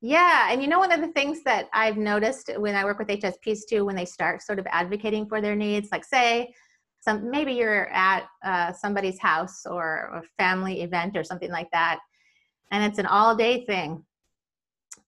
Yeah, 0.00 0.50
and 0.50 0.62
you 0.62 0.68
know, 0.68 0.78
one 0.78 0.92
of 0.92 1.02
the 1.02 1.12
things 1.12 1.42
that 1.44 1.68
I've 1.74 1.98
noticed 1.98 2.50
when 2.56 2.74
I 2.74 2.84
work 2.84 2.98
with 2.98 3.08
HSPs 3.08 3.66
too, 3.68 3.84
when 3.84 3.96
they 3.96 4.06
start 4.06 4.40
sort 4.40 4.58
of 4.58 4.66
advocating 4.70 5.26
for 5.28 5.42
their 5.42 5.54
needs, 5.54 5.90
like 5.92 6.04
say, 6.04 6.54
some 7.00 7.30
maybe 7.30 7.52
you're 7.52 7.88
at 7.88 8.24
uh, 8.42 8.72
somebody's 8.72 9.18
house 9.18 9.66
or 9.66 10.22
a 10.22 10.42
family 10.42 10.80
event 10.80 11.18
or 11.18 11.24
something 11.24 11.50
like 11.50 11.70
that, 11.72 11.98
and 12.72 12.82
it's 12.82 12.98
an 12.98 13.06
all-day 13.06 13.66
thing 13.66 14.02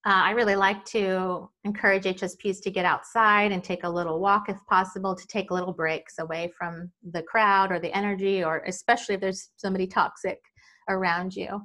uh, 0.05 0.23
I 0.25 0.31
really 0.33 0.57
like 0.57 0.85
to 0.87 1.49
encourage 1.65 2.05
HSPs 2.05 2.61
to 2.63 2.71
get 2.73 2.85
outside 2.85 3.53
and 3.53 3.63
take 3.63 3.85
a 3.85 3.89
little 3.89 4.19
walk 4.19 4.49
if 4.49 4.59
possible, 4.69 5.15
to 5.15 5.27
take 5.29 5.53
little 5.53 5.73
breaks 5.73 6.19
away 6.19 6.53
from 6.59 6.91
the 7.13 7.23
crowd 7.23 7.71
or 7.71 7.79
the 7.79 7.97
energy, 7.97 8.43
or 8.43 8.65
especially 8.67 9.15
if 9.15 9.21
there's 9.21 9.51
somebody 9.57 9.87
toxic 9.87 10.41
around 10.89 11.37
you. 11.37 11.61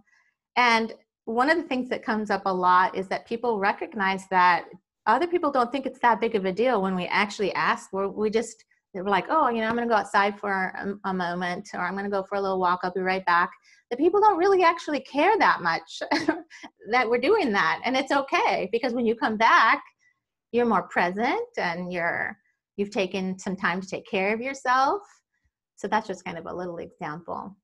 And 0.56 0.94
one 1.26 1.50
of 1.50 1.58
the 1.58 1.64
things 1.64 1.90
that 1.90 2.06
comes 2.06 2.30
up 2.30 2.44
a 2.46 2.54
lot 2.54 2.96
is 2.96 3.08
that 3.08 3.28
people 3.28 3.58
recognize 3.58 4.28
that 4.30 4.66
other 5.08 5.28
people 5.28 5.52
don't 5.52 5.72
think 5.72 5.88
it's 5.88 6.00
that 6.00 6.22
big 6.22 6.36
of 6.36 6.46
a 6.46 6.52
deal 6.52 6.82
when 6.82 6.96
we 6.96 7.06
actually 7.08 7.54
ask. 7.54 7.92
We're, 7.92 8.08
we 8.08 8.30
just, 8.30 8.64
we're 8.94 9.04
like, 9.04 9.28
oh, 9.30 9.50
you 9.50 9.62
know, 9.62 9.68
I'm 9.68 9.76
going 9.76 9.88
to 9.88 9.94
go 9.94 10.00
outside 10.00 10.40
for 10.40 10.52
a, 10.52 10.82
um, 10.82 11.00
a 11.06 11.14
moment, 11.14 11.70
or 11.74 11.82
I'm 11.82 11.94
going 11.94 12.06
to 12.06 12.10
go 12.10 12.24
for 12.28 12.36
a 12.36 12.42
little 12.42 12.60
walk. 12.60 12.80
I'll 12.82 12.94
be 12.94 13.02
right 13.02 13.26
back. 13.26 13.52
The 13.92 13.98
people 13.98 14.20
don't 14.20 14.38
really 14.38 14.64
actually 14.64 15.02
care 15.02 15.38
that 15.38 15.62
much 15.62 16.02
that 16.92 17.10
we're 17.10 17.20
doing 17.20 17.52
that 17.54 17.80
and 17.86 17.96
it's 17.96 18.12
okay 18.12 18.68
because 18.72 18.94
when 18.94 19.06
you 19.06 19.16
come 19.16 19.38
back 19.38 19.82
you're 20.52 20.66
more 20.66 20.88
present 20.88 21.48
and 21.58 21.92
you're 21.92 22.38
you've 22.78 22.92
taken 22.92 23.38
some 23.40 23.56
time 23.56 23.82
to 23.82 23.88
take 23.88 24.06
care 24.08 24.34
of 24.34 24.42
yourself. 24.42 25.02
So 25.76 25.88
that's 25.88 26.08
just 26.08 26.24
kind 26.24 26.38
of 26.38 26.46
a 26.46 26.54
little 26.54 26.78
example. 26.78 27.56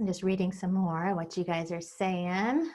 I'm 0.00 0.06
just 0.06 0.22
reading 0.22 0.50
some 0.50 0.72
more 0.72 1.14
what 1.14 1.36
you 1.36 1.44
guys 1.44 1.70
are 1.70 1.80
saying 1.80 2.70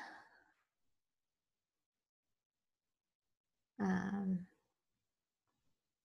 um, 3.79 4.39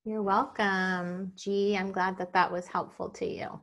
you're 0.04 0.22
welcome, 0.22 1.32
G. 1.36 1.76
I'm 1.76 1.92
glad 1.92 2.18
that 2.18 2.32
that 2.32 2.50
was 2.50 2.66
helpful 2.66 3.10
to 3.10 3.26
you. 3.26 3.60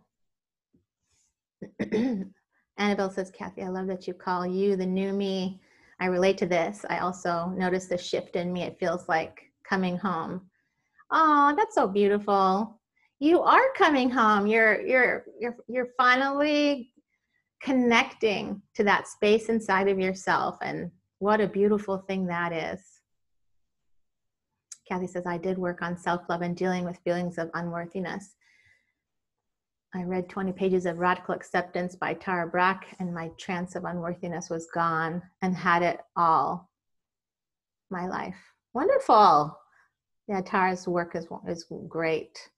Annabelle 2.77 3.09
says, 3.09 3.29
Kathy, 3.31 3.63
I 3.63 3.67
love 3.67 3.87
that 3.87 4.07
you 4.07 4.13
call 4.13 4.47
you 4.47 4.75
the 4.75 4.85
new 4.85 5.11
me. 5.11 5.59
I 5.99 6.05
relate 6.05 6.37
to 6.37 6.45
this. 6.45 6.85
I 6.89 6.99
also 6.99 7.53
notice 7.57 7.87
the 7.87 7.97
shift 7.97 8.37
in 8.37 8.53
me. 8.53 8.63
It 8.63 8.79
feels 8.79 9.09
like 9.09 9.51
coming 9.67 9.97
home. 9.97 10.49
Oh, 11.11 11.53
that's 11.57 11.75
so 11.75 11.87
beautiful. 11.87 12.79
You 13.19 13.41
are 13.41 13.73
coming 13.75 14.09
home. 14.09 14.47
You're 14.47 14.79
you're 14.81 15.25
you're 15.39 15.57
you're 15.67 15.89
finally 15.97 16.93
connecting 17.61 18.61
to 18.75 18.85
that 18.85 19.09
space 19.09 19.49
inside 19.49 19.89
of 19.89 19.99
yourself 19.99 20.57
and 20.61 20.89
what 21.17 21.41
a 21.41 21.47
beautiful 21.47 21.97
thing 21.97 22.25
that 22.27 22.53
is. 22.53 22.98
Kathy 24.89 25.07
says, 25.07 25.27
I 25.27 25.37
did 25.37 25.57
work 25.57 25.81
on 25.83 25.95
self 25.95 26.23
love 26.29 26.41
and 26.41 26.57
dealing 26.57 26.83
with 26.83 26.97
feelings 27.03 27.37
of 27.37 27.51
unworthiness. 27.53 28.35
I 29.93 30.03
read 30.03 30.29
20 30.29 30.51
pages 30.51 30.85
of 30.85 30.97
Radical 30.97 31.33
Acceptance 31.35 31.95
by 31.95 32.15
Tara 32.15 32.47
Brach, 32.47 32.85
and 32.99 33.13
my 33.13 33.29
trance 33.37 33.75
of 33.75 33.85
unworthiness 33.85 34.49
was 34.49 34.67
gone 34.73 35.21
and 35.41 35.55
had 35.55 35.83
it 35.83 35.99
all 36.15 36.69
my 37.89 38.07
life. 38.07 38.35
Wonderful. 38.73 39.57
Yeah, 40.27 40.41
Tara's 40.41 40.87
work 40.87 41.15
is 41.15 41.27
is 41.47 41.65
great. 41.87 42.49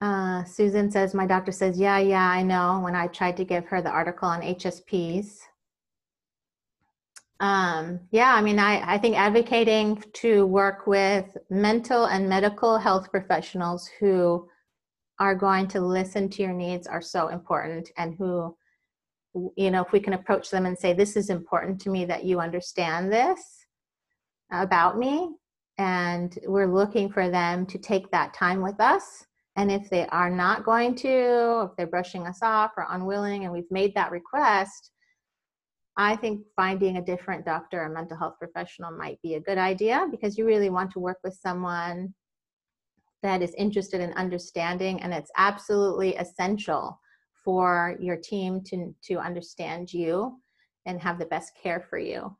Uh, 0.00 0.44
Susan 0.44 0.90
says, 0.90 1.14
my 1.14 1.26
doctor 1.26 1.50
says, 1.52 1.78
yeah, 1.78 1.98
yeah, 1.98 2.28
I 2.28 2.42
know. 2.42 2.80
When 2.80 2.94
I 2.94 3.06
tried 3.06 3.38
to 3.38 3.44
give 3.44 3.64
her 3.66 3.80
the 3.80 3.90
article 3.90 4.28
on 4.28 4.42
HSPs. 4.42 5.38
Um, 7.40 8.00
yeah, 8.10 8.32
I 8.34 8.40
mean, 8.40 8.58
I, 8.58 8.94
I 8.94 8.98
think 8.98 9.16
advocating 9.16 10.02
to 10.14 10.46
work 10.46 10.86
with 10.86 11.36
mental 11.50 12.06
and 12.06 12.28
medical 12.28 12.78
health 12.78 13.10
professionals 13.10 13.88
who 13.98 14.48
are 15.18 15.34
going 15.34 15.68
to 15.68 15.80
listen 15.80 16.28
to 16.28 16.42
your 16.42 16.52
needs 16.52 16.86
are 16.86 17.02
so 17.02 17.28
important 17.28 17.90
and 17.96 18.14
who, 18.16 18.56
you 19.56 19.70
know, 19.70 19.82
if 19.82 19.92
we 19.92 20.00
can 20.00 20.12
approach 20.12 20.50
them 20.50 20.66
and 20.66 20.78
say, 20.78 20.92
this 20.92 21.16
is 21.16 21.28
important 21.28 21.80
to 21.80 21.90
me 21.90 22.04
that 22.04 22.24
you 22.24 22.40
understand 22.40 23.12
this 23.12 23.66
about 24.52 24.98
me. 24.98 25.30
And 25.76 26.38
we're 26.46 26.72
looking 26.72 27.10
for 27.10 27.28
them 27.28 27.66
to 27.66 27.78
take 27.78 28.10
that 28.12 28.32
time 28.32 28.62
with 28.62 28.80
us 28.80 29.26
and 29.56 29.70
if 29.70 29.88
they 29.88 30.06
are 30.08 30.30
not 30.30 30.64
going 30.64 30.94
to, 30.96 31.68
if 31.70 31.76
they're 31.76 31.86
brushing 31.86 32.26
us 32.26 32.40
off 32.42 32.72
or 32.76 32.86
unwilling, 32.90 33.44
and 33.44 33.52
we've 33.52 33.70
made 33.70 33.94
that 33.94 34.10
request, 34.10 34.90
I 35.96 36.16
think 36.16 36.42
finding 36.56 36.96
a 36.96 37.04
different 37.04 37.44
doctor 37.44 37.82
or 37.82 37.88
mental 37.88 38.16
health 38.16 38.34
professional 38.38 38.90
might 38.90 39.20
be 39.22 39.34
a 39.34 39.40
good 39.40 39.58
idea 39.58 40.08
because 40.10 40.36
you 40.36 40.44
really 40.44 40.70
want 40.70 40.90
to 40.92 40.98
work 40.98 41.18
with 41.22 41.34
someone 41.34 42.14
that 43.22 43.42
is 43.42 43.54
interested 43.56 44.00
in 44.00 44.12
understanding, 44.14 45.00
and 45.00 45.14
it's 45.14 45.30
absolutely 45.36 46.14
essential 46.16 47.00
for 47.44 47.96
your 48.00 48.16
team 48.16 48.60
to, 48.64 48.94
to 49.04 49.18
understand 49.18 49.92
you 49.92 50.40
and 50.84 51.00
have 51.00 51.18
the 51.18 51.26
best 51.26 51.52
care 51.62 51.80
for 51.88 51.98
you. 51.98 52.36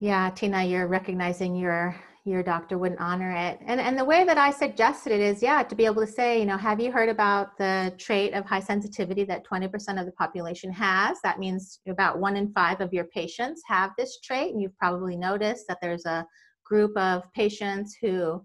Yeah, 0.00 0.30
Tina, 0.30 0.64
you're 0.64 0.86
recognizing 0.86 1.56
your 1.56 1.96
your 2.26 2.42
doctor 2.42 2.76
wouldn't 2.76 3.00
honor 3.00 3.30
it. 3.30 3.60
And 3.64 3.80
and 3.80 3.96
the 3.96 4.04
way 4.04 4.24
that 4.24 4.36
I 4.36 4.50
suggested 4.50 5.12
it 5.12 5.20
is, 5.20 5.42
yeah, 5.42 5.62
to 5.62 5.74
be 5.76 5.86
able 5.86 6.04
to 6.04 6.10
say, 6.10 6.40
you 6.40 6.44
know, 6.44 6.56
have 6.56 6.80
you 6.80 6.90
heard 6.90 7.08
about 7.08 7.56
the 7.56 7.94
trait 7.98 8.34
of 8.34 8.44
high 8.44 8.60
sensitivity 8.60 9.22
that 9.24 9.46
20% 9.46 10.00
of 10.00 10.06
the 10.06 10.12
population 10.12 10.72
has? 10.72 11.18
That 11.22 11.38
means 11.38 11.80
about 11.88 12.18
one 12.18 12.36
in 12.36 12.52
five 12.52 12.80
of 12.80 12.92
your 12.92 13.04
patients 13.04 13.62
have 13.68 13.92
this 13.96 14.18
trait, 14.20 14.52
and 14.52 14.60
you've 14.60 14.76
probably 14.76 15.16
noticed 15.16 15.66
that 15.68 15.78
there's 15.80 16.04
a 16.04 16.26
group 16.64 16.96
of 16.96 17.22
patients 17.32 17.96
who 18.02 18.42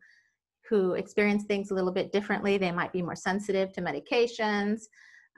who 0.69 0.93
experience 0.93 1.45
things 1.45 1.71
a 1.71 1.73
little 1.73 1.91
bit 1.91 2.11
differently. 2.11 2.57
They 2.57 2.71
might 2.71 2.93
be 2.93 3.01
more 3.01 3.15
sensitive 3.15 3.73
to 3.73 3.81
medications. 3.81 4.81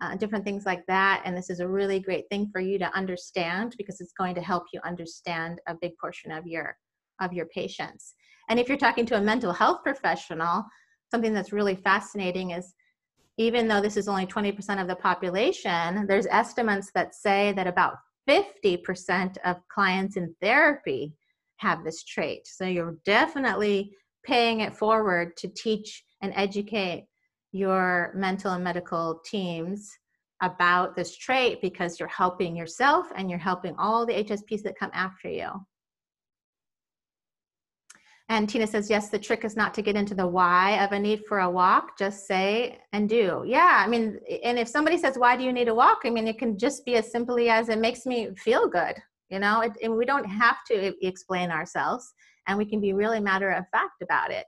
Uh, 0.01 0.15
different 0.15 0.43
things 0.43 0.65
like 0.65 0.85
that. 0.87 1.21
And 1.23 1.37
this 1.37 1.51
is 1.51 1.59
a 1.59 1.67
really 1.67 1.99
great 1.99 2.25
thing 2.29 2.49
for 2.51 2.59
you 2.59 2.77
to 2.79 2.93
understand 2.97 3.75
because 3.77 4.01
it's 4.01 4.11
going 4.11 4.35
to 4.35 4.41
help 4.41 4.63
you 4.73 4.81
understand 4.83 5.61
a 5.67 5.75
big 5.79 5.91
portion 6.01 6.31
of 6.31 6.45
your 6.45 6.75
of 7.21 7.31
your 7.31 7.45
patients. 7.45 8.15
And 8.49 8.59
if 8.59 8.67
you're 8.67 8.77
talking 8.77 9.05
to 9.07 9.17
a 9.17 9.21
mental 9.21 9.53
health 9.53 9.83
professional, 9.83 10.63
something 11.11 11.33
that's 11.33 11.53
really 11.53 11.75
fascinating 11.75 12.51
is 12.51 12.73
even 13.37 13.67
though 13.67 13.81
this 13.81 13.97
is 13.97 14.07
only 14.07 14.25
20% 14.25 14.81
of 14.81 14.87
the 14.87 14.95
population, 14.95 16.05
there's 16.07 16.27
estimates 16.27 16.91
that 16.93 17.15
say 17.15 17.53
that 17.55 17.67
about 17.67 17.95
50% 18.29 19.37
of 19.43 19.57
clients 19.69 20.17
in 20.17 20.35
therapy 20.41 21.13
have 21.57 21.83
this 21.83 22.03
trait. 22.03 22.47
So 22.47 22.65
you're 22.65 22.97
definitely 23.05 23.95
paying 24.23 24.61
it 24.61 24.75
forward 24.75 25.35
to 25.37 25.47
teach 25.47 26.03
and 26.21 26.33
educate 26.35 27.07
your 27.51 28.11
mental 28.15 28.53
and 28.53 28.63
medical 28.63 29.21
teams 29.25 29.91
about 30.41 30.95
this 30.95 31.15
trait 31.17 31.61
because 31.61 31.99
you're 31.99 32.09
helping 32.09 32.55
yourself 32.55 33.07
and 33.15 33.29
you're 33.29 33.39
helping 33.39 33.75
all 33.77 34.05
the 34.05 34.13
HSPs 34.13 34.63
that 34.63 34.77
come 34.77 34.91
after 34.93 35.29
you. 35.29 35.49
And 38.29 38.49
Tina 38.49 38.65
says, 38.65 38.89
yes, 38.89 39.09
the 39.09 39.19
trick 39.19 39.43
is 39.43 39.55
not 39.55 39.73
to 39.73 39.81
get 39.81 39.95
into 39.95 40.15
the 40.15 40.25
why 40.25 40.83
of 40.83 40.91
a 40.91 40.99
need 40.99 41.23
for 41.27 41.39
a 41.39 41.49
walk, 41.49 41.97
just 41.99 42.25
say 42.25 42.79
and 42.93 43.07
do. 43.09 43.43
Yeah, 43.45 43.83
I 43.85 43.87
mean, 43.87 44.17
and 44.43 44.57
if 44.57 44.67
somebody 44.67 44.97
says, 44.97 45.17
why 45.17 45.35
do 45.35 45.43
you 45.43 45.51
need 45.51 45.67
a 45.67 45.75
walk? 45.75 45.99
I 46.05 46.09
mean, 46.09 46.27
it 46.27 46.39
can 46.39 46.57
just 46.57 46.85
be 46.85 46.95
as 46.95 47.11
simply 47.11 47.49
as 47.49 47.69
it 47.69 47.79
makes 47.79 48.05
me 48.05 48.29
feel 48.37 48.67
good. 48.69 48.95
You 49.29 49.39
know, 49.39 49.61
it, 49.61 49.73
and 49.83 49.95
we 49.95 50.05
don't 50.05 50.25
have 50.25 50.57
to 50.67 50.93
explain 51.05 51.51
ourselves 51.51 52.13
and 52.47 52.57
we 52.57 52.65
can 52.65 52.79
be 52.79 52.93
really 52.93 53.19
matter 53.19 53.51
of 53.51 53.65
fact 53.71 54.01
about 54.01 54.31
it. 54.31 54.45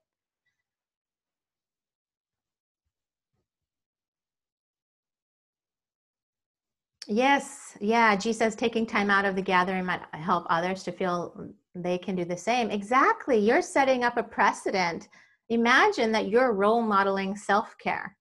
Yes, 7.07 7.77
yeah. 7.79 8.15
G 8.15 8.33
says 8.33 8.55
taking 8.55 8.85
time 8.85 9.09
out 9.11 9.25
of 9.25 9.35
the 9.35 9.41
gathering 9.41 9.85
might 9.85 10.01
help 10.13 10.45
others 10.49 10.83
to 10.83 10.91
feel 10.91 11.51
they 11.75 11.97
can 11.97 12.15
do 12.15 12.25
the 12.25 12.37
same. 12.37 12.71
Exactly. 12.71 13.37
You're 13.37 13.61
setting 13.61 14.03
up 14.03 14.17
a 14.17 14.23
precedent. 14.23 15.09
Imagine 15.49 16.11
that 16.13 16.29
you're 16.29 16.53
role 16.53 16.81
modeling 16.81 17.35
self 17.35 17.77
care. 17.77 18.17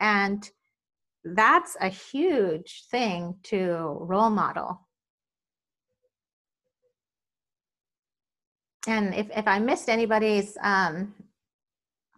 And 0.00 0.48
that's 1.24 1.76
a 1.80 1.88
huge 1.88 2.84
thing 2.90 3.34
to 3.44 3.96
role 4.00 4.30
model. 4.30 4.80
And 8.86 9.14
if, 9.14 9.28
if 9.36 9.48
I 9.48 9.58
missed 9.58 9.88
anybody's 9.88 10.56
um, 10.62 11.12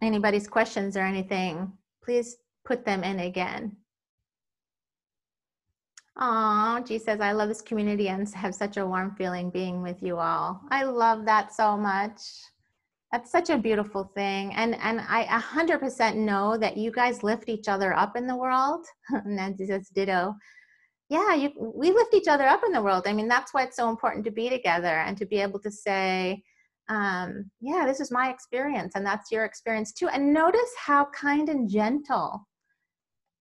anybody's 0.02 0.46
questions 0.46 0.96
or 0.96 1.00
anything, 1.00 1.72
please 2.04 2.36
put 2.64 2.84
them 2.84 3.02
in 3.02 3.20
again. 3.20 3.74
Aw, 6.20 6.80
G 6.80 6.98
says, 6.98 7.20
I 7.20 7.32
love 7.32 7.48
this 7.48 7.62
community 7.62 8.08
and 8.08 8.28
have 8.30 8.54
such 8.54 8.76
a 8.76 8.86
warm 8.86 9.14
feeling 9.16 9.50
being 9.50 9.82
with 9.82 10.02
you 10.02 10.18
all. 10.18 10.60
I 10.70 10.82
love 10.82 11.24
that 11.26 11.54
so 11.54 11.76
much. 11.76 12.20
That's 13.12 13.30
such 13.30 13.50
a 13.50 13.56
beautiful 13.56 14.10
thing. 14.14 14.52
And 14.54 14.74
and 14.76 15.00
I 15.00 15.24
100% 15.24 16.16
know 16.16 16.58
that 16.58 16.76
you 16.76 16.90
guys 16.90 17.22
lift 17.22 17.48
each 17.48 17.68
other 17.68 17.94
up 17.94 18.16
in 18.16 18.26
the 18.26 18.36
world. 18.36 18.84
Nancy 19.24 19.66
says, 19.66 19.88
ditto. 19.94 20.34
Yeah, 21.08 21.34
you, 21.34 21.50
we 21.56 21.90
lift 21.90 22.12
each 22.12 22.28
other 22.28 22.46
up 22.46 22.62
in 22.66 22.72
the 22.72 22.82
world. 22.82 23.04
I 23.06 23.14
mean, 23.14 23.28
that's 23.28 23.54
why 23.54 23.62
it's 23.62 23.76
so 23.76 23.88
important 23.88 24.24
to 24.26 24.30
be 24.30 24.50
together 24.50 24.98
and 24.98 25.16
to 25.16 25.24
be 25.24 25.40
able 25.40 25.60
to 25.60 25.70
say, 25.70 26.42
um, 26.88 27.50
yeah, 27.60 27.86
this 27.86 28.00
is 28.00 28.10
my 28.10 28.30
experience 28.30 28.94
and 28.94 29.06
that's 29.06 29.30
your 29.30 29.44
experience 29.44 29.92
too. 29.92 30.08
And 30.08 30.34
notice 30.34 30.70
how 30.78 31.06
kind 31.14 31.48
and 31.48 31.68
gentle 31.70 32.46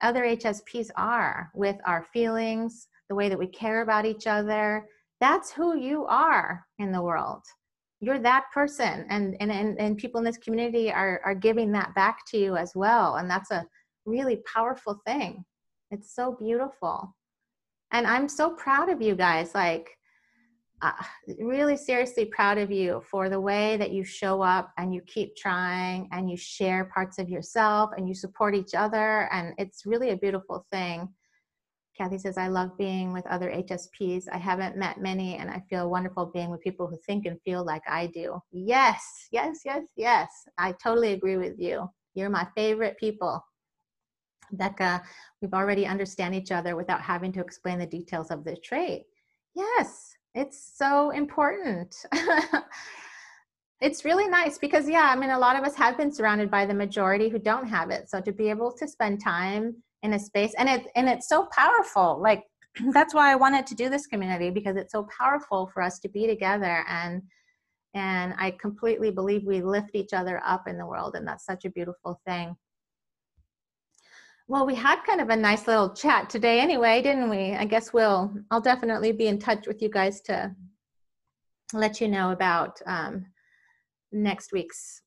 other 0.01 0.23
HSPs 0.23 0.89
are 0.95 1.51
with 1.53 1.77
our 1.85 2.05
feelings, 2.13 2.87
the 3.09 3.15
way 3.15 3.29
that 3.29 3.39
we 3.39 3.47
care 3.47 3.81
about 3.81 4.05
each 4.05 4.27
other. 4.27 4.85
That's 5.19 5.51
who 5.51 5.77
you 5.77 6.05
are 6.05 6.65
in 6.79 6.91
the 6.91 7.01
world. 7.01 7.43
You're 7.99 8.19
that 8.19 8.45
person. 8.53 9.07
And, 9.09 9.35
and, 9.39 9.51
and, 9.51 9.79
and 9.79 9.97
people 9.97 10.19
in 10.19 10.25
this 10.25 10.37
community 10.37 10.91
are, 10.91 11.19
are 11.25 11.33
giving 11.33 11.71
that 11.71 11.95
back 11.95 12.19
to 12.27 12.37
you 12.37 12.55
as 12.55 12.73
well. 12.75 13.15
And 13.15 13.29
that's 13.29 13.49
a 13.49 13.65
really 14.05 14.41
powerful 14.53 15.01
thing. 15.05 15.43
It's 15.89 16.13
so 16.13 16.37
beautiful. 16.39 17.15
And 17.91 18.05
I'm 18.05 18.29
so 18.29 18.51
proud 18.51 18.89
of 18.89 19.01
you 19.01 19.15
guys. 19.15 19.55
Like, 19.55 19.96
uh, 20.81 20.91
really 21.39 21.75
seriously 21.75 22.25
proud 22.25 22.57
of 22.57 22.71
you 22.71 23.01
for 23.09 23.29
the 23.29 23.39
way 23.39 23.77
that 23.77 23.91
you 23.91 24.03
show 24.03 24.41
up 24.41 24.71
and 24.77 24.93
you 24.93 25.01
keep 25.07 25.35
trying 25.35 26.07
and 26.11 26.29
you 26.29 26.37
share 26.37 26.91
parts 26.93 27.17
of 27.17 27.29
yourself 27.29 27.91
and 27.97 28.07
you 28.07 28.13
support 28.13 28.53
each 28.53 28.75
other. 28.75 29.27
And 29.31 29.53
it's 29.57 29.85
really 29.85 30.11
a 30.11 30.17
beautiful 30.17 30.65
thing. 30.71 31.09
Kathy 31.97 32.19
says 32.19 32.37
i 32.37 32.47
love 32.47 32.77
being 32.77 33.11
with 33.11 33.25
other 33.25 33.49
hsps 33.49 34.25
i 34.31 34.37
haven't 34.37 34.77
met 34.77 35.01
many 35.01 35.37
and 35.37 35.49
i 35.49 35.59
feel 35.67 35.89
wonderful 35.89 36.27
being 36.27 36.51
with 36.51 36.61
people 36.61 36.85
who 36.85 36.95
think 37.07 37.25
and 37.25 37.41
feel 37.41 37.65
like 37.65 37.81
i 37.89 38.05
do. 38.05 38.39
Yes 38.51 39.03
yes 39.31 39.61
yes 39.65 39.83
yes. 39.95 40.29
I 40.59 40.73
totally 40.73 41.13
agree 41.13 41.37
with 41.37 41.55
you. 41.57 41.89
You're 42.13 42.29
my 42.29 42.47
favorite 42.55 42.99
people. 42.99 43.43
Becca 44.51 45.01
we've 45.41 45.55
already 45.55 45.87
understand 45.87 46.35
each 46.35 46.51
other 46.51 46.75
without 46.75 47.01
having 47.01 47.31
to 47.33 47.41
explain 47.41 47.79
the 47.79 47.87
details 47.87 48.29
of 48.29 48.43
the 48.43 48.55
trait. 48.57 49.05
Yes 49.55 50.16
it's 50.37 50.77
so 50.77 51.09
important. 51.09 51.95
it's 53.81 54.05
really 54.05 54.27
nice 54.27 54.57
because, 54.57 54.87
yeah, 54.87 55.09
I 55.11 55.15
mean, 55.15 55.31
a 55.31 55.39
lot 55.39 55.57
of 55.57 55.63
us 55.63 55.75
have 55.75 55.97
been 55.97 56.11
surrounded 56.11 56.51
by 56.51 56.65
the 56.65 56.73
majority 56.73 57.27
who 57.27 57.39
don't 57.39 57.67
have 57.67 57.89
it. 57.89 58.09
So 58.09 58.21
to 58.21 58.31
be 58.31 58.49
able 58.49 58.71
to 58.73 58.87
spend 58.87 59.21
time 59.21 59.75
in 60.03 60.13
a 60.13 60.19
space 60.19 60.53
and 60.57 60.69
it 60.69 60.87
and 60.95 61.09
it's 61.09 61.27
so 61.27 61.47
powerful. 61.51 62.19
Like 62.21 62.43
that's 62.93 63.13
why 63.13 63.31
I 63.31 63.35
wanted 63.35 63.65
to 63.67 63.75
do 63.75 63.89
this 63.89 64.05
community 64.05 64.51
because 64.51 64.77
it's 64.77 64.91
so 64.91 65.07
powerful 65.17 65.71
for 65.73 65.81
us 65.81 65.99
to 65.99 66.09
be 66.09 66.27
together 66.27 66.85
and 66.87 67.23
and 67.93 68.35
I 68.37 68.51
completely 68.51 69.09
believe 69.09 69.43
we 69.43 69.61
lift 69.63 69.95
each 69.95 70.13
other 70.13 70.39
up 70.45 70.67
in 70.67 70.77
the 70.77 70.85
world 70.85 71.15
and 71.15 71.27
that's 71.27 71.45
such 71.45 71.65
a 71.65 71.71
beautiful 71.71 72.21
thing. 72.27 72.55
Well, 74.49 74.65
we 74.65 74.75
had 74.75 75.03
kind 75.03 75.19
of 75.19 75.29
a 75.29 75.35
nice 75.35 75.67
little 75.67 75.89
chat 75.93 76.29
today 76.29 76.61
anyway, 76.61 77.01
didn't 77.01 77.29
we? 77.29 77.53
I 77.53 77.65
guess 77.65 77.91
we'll, 77.91 78.33
I'll 78.49 78.61
definitely 78.61 79.11
be 79.11 79.27
in 79.27 79.39
touch 79.39 79.67
with 79.67 79.81
you 79.81 79.89
guys 79.89 80.21
to 80.21 80.55
let 81.73 81.99
you 81.99 82.07
know 82.07 82.31
about 82.31 82.81
um, 82.85 83.25
next 84.13 84.53
week's 84.53 85.01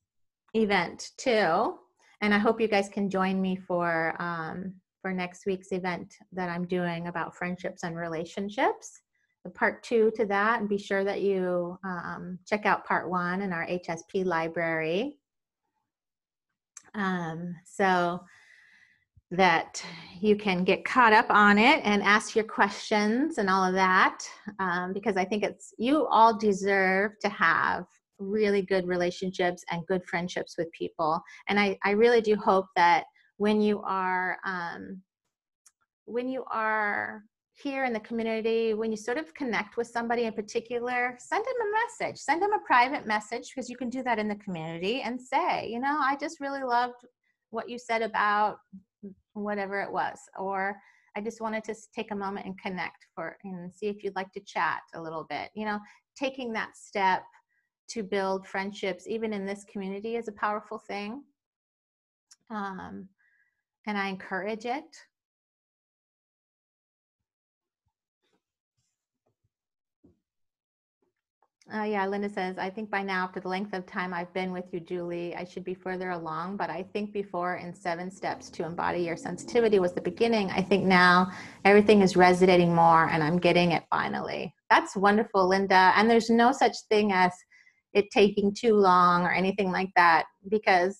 event 0.53 1.09
too. 1.17 1.73
And 2.21 2.35
I 2.35 2.37
hope 2.37 2.61
you 2.61 2.67
guys 2.67 2.87
can 2.87 3.09
join 3.09 3.41
me 3.41 3.55
for, 3.55 4.15
um, 4.19 4.75
for 5.01 5.11
next 5.11 5.47
week's 5.47 5.71
event 5.71 6.13
that 6.33 6.49
I'm 6.49 6.67
doing 6.67 7.07
about 7.07 7.35
friendships 7.35 7.81
and 7.81 7.97
relationships. 7.97 9.01
the 9.43 9.49
part 9.49 9.81
two 9.81 10.11
to 10.17 10.25
that 10.27 10.59
and 10.59 10.69
be 10.69 10.77
sure 10.77 11.03
that 11.03 11.21
you 11.21 11.79
um, 11.83 12.37
check 12.45 12.67
out 12.67 12.85
part 12.85 13.09
one 13.09 13.41
in 13.41 13.51
our 13.51 13.65
HSP 13.65 14.23
library. 14.23 15.17
Um, 16.93 17.55
so 17.65 18.23
that 19.31 19.83
you 20.19 20.35
can 20.35 20.63
get 20.63 20.85
caught 20.85 21.13
up 21.13 21.25
on 21.29 21.57
it 21.57 21.81
and 21.83 22.03
ask 22.03 22.35
your 22.35 22.45
questions 22.45 23.37
and 23.37 23.49
all 23.49 23.63
of 23.63 23.73
that 23.73 24.19
um, 24.59 24.93
because 24.93 25.17
I 25.17 25.25
think 25.25 25.43
it's 25.43 25.73
you 25.77 26.05
all 26.07 26.37
deserve 26.37 27.13
to 27.21 27.29
have 27.29 27.85
really 28.19 28.61
good 28.61 28.87
relationships 28.87 29.63
and 29.71 29.87
good 29.87 30.05
friendships 30.05 30.55
with 30.57 30.71
people. 30.73 31.21
And 31.47 31.59
I, 31.59 31.77
I 31.83 31.91
really 31.91 32.21
do 32.21 32.35
hope 32.35 32.67
that 32.75 33.05
when 33.37 33.61
you 33.61 33.81
are 33.81 34.37
um, 34.45 35.01
when 36.05 36.27
you 36.27 36.43
are 36.51 37.23
here 37.53 37.85
in 37.85 37.93
the 37.93 37.99
community, 38.01 38.73
when 38.73 38.91
you 38.91 38.97
sort 38.97 39.17
of 39.17 39.33
connect 39.33 39.77
with 39.77 39.87
somebody 39.87 40.23
in 40.23 40.33
particular, 40.33 41.15
send 41.19 41.45
them 41.45 41.53
a 41.67 42.05
message. 42.05 42.19
Send 42.19 42.41
them 42.41 42.53
a 42.53 42.65
private 42.65 43.05
message 43.05 43.51
because 43.53 43.69
you 43.69 43.77
can 43.77 43.89
do 43.89 44.03
that 44.03 44.19
in 44.19 44.27
the 44.27 44.35
community 44.35 45.01
and 45.01 45.21
say, 45.21 45.69
you 45.69 45.79
know, 45.79 45.99
I 46.01 46.17
just 46.19 46.39
really 46.39 46.63
loved 46.63 47.05
what 47.51 47.69
you 47.69 47.77
said 47.77 48.01
about 48.01 48.57
whatever 49.33 49.81
it 49.81 49.91
was. 49.91 50.19
Or 50.37 50.77
I 51.15 51.21
just 51.21 51.41
wanted 51.41 51.63
to 51.65 51.75
take 51.93 52.11
a 52.11 52.15
moment 52.15 52.45
and 52.45 52.59
connect 52.59 53.07
for 53.13 53.37
and 53.43 53.73
see 53.73 53.87
if 53.87 54.03
you'd 54.03 54.15
like 54.15 54.31
to 54.33 54.41
chat 54.41 54.81
a 54.95 55.01
little 55.01 55.25
bit. 55.29 55.49
You 55.55 55.65
know, 55.65 55.79
taking 56.15 56.53
that 56.53 56.77
step 56.77 57.23
to 57.89 58.03
build 58.03 58.47
friendships, 58.47 59.07
even 59.07 59.33
in 59.33 59.45
this 59.45 59.65
community, 59.71 60.15
is 60.15 60.27
a 60.27 60.33
powerful 60.33 60.77
thing. 60.77 61.23
Um, 62.49 63.09
and 63.87 63.97
I 63.97 64.07
encourage 64.07 64.65
it. 64.65 64.85
Uh, 71.73 71.83
yeah, 71.83 72.05
Linda 72.05 72.27
says, 72.27 72.57
I 72.57 72.69
think 72.69 72.89
by 72.89 73.01
now, 73.01 73.23
after 73.23 73.39
the 73.39 73.47
length 73.47 73.73
of 73.73 73.85
time 73.85 74.13
I've 74.13 74.33
been 74.33 74.51
with 74.51 74.65
you, 74.73 74.81
Julie, 74.81 75.33
I 75.35 75.45
should 75.45 75.63
be 75.63 75.73
further 75.73 76.09
along. 76.09 76.57
But 76.57 76.69
I 76.69 76.83
think 76.83 77.13
before 77.13 77.55
in 77.55 77.73
seven 77.73 78.11
steps 78.11 78.49
to 78.51 78.65
embody 78.65 79.03
your 79.03 79.15
sensitivity 79.15 79.79
was 79.79 79.93
the 79.93 80.01
beginning. 80.01 80.51
I 80.51 80.61
think 80.61 80.83
now 80.83 81.31
everything 81.63 82.01
is 82.01 82.17
resonating 82.17 82.75
more 82.75 83.07
and 83.07 83.23
I'm 83.23 83.37
getting 83.37 83.71
it 83.71 83.83
finally. 83.89 84.53
That's 84.69 84.97
wonderful, 84.97 85.47
Linda. 85.47 85.93
And 85.95 86.09
there's 86.09 86.29
no 86.29 86.51
such 86.51 86.75
thing 86.89 87.13
as 87.13 87.31
it 87.93 88.11
taking 88.11 88.53
too 88.53 88.75
long 88.75 89.23
or 89.23 89.31
anything 89.31 89.71
like 89.71 89.91
that 89.95 90.25
because 90.49 90.97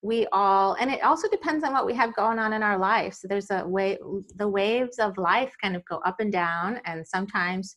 we 0.00 0.26
all 0.30 0.74
and 0.74 0.90
it 0.90 1.02
also 1.02 1.28
depends 1.28 1.64
on 1.64 1.72
what 1.72 1.84
we 1.84 1.92
have 1.92 2.14
going 2.14 2.38
on 2.38 2.52
in 2.52 2.62
our 2.62 2.78
life 2.78 3.14
so 3.14 3.26
there's 3.26 3.50
a 3.50 3.66
way 3.66 3.98
the 4.36 4.46
waves 4.46 4.98
of 5.00 5.18
life 5.18 5.52
kind 5.60 5.74
of 5.74 5.84
go 5.86 5.96
up 6.04 6.20
and 6.20 6.30
down 6.30 6.80
and 6.84 7.04
sometimes 7.04 7.76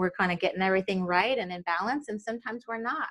we're 0.00 0.10
kind 0.10 0.32
of 0.32 0.40
getting 0.40 0.62
everything 0.62 1.02
right 1.02 1.38
and 1.38 1.52
in 1.52 1.62
balance 1.62 2.08
and 2.08 2.20
sometimes 2.20 2.64
we're 2.66 2.82
not. 2.82 3.08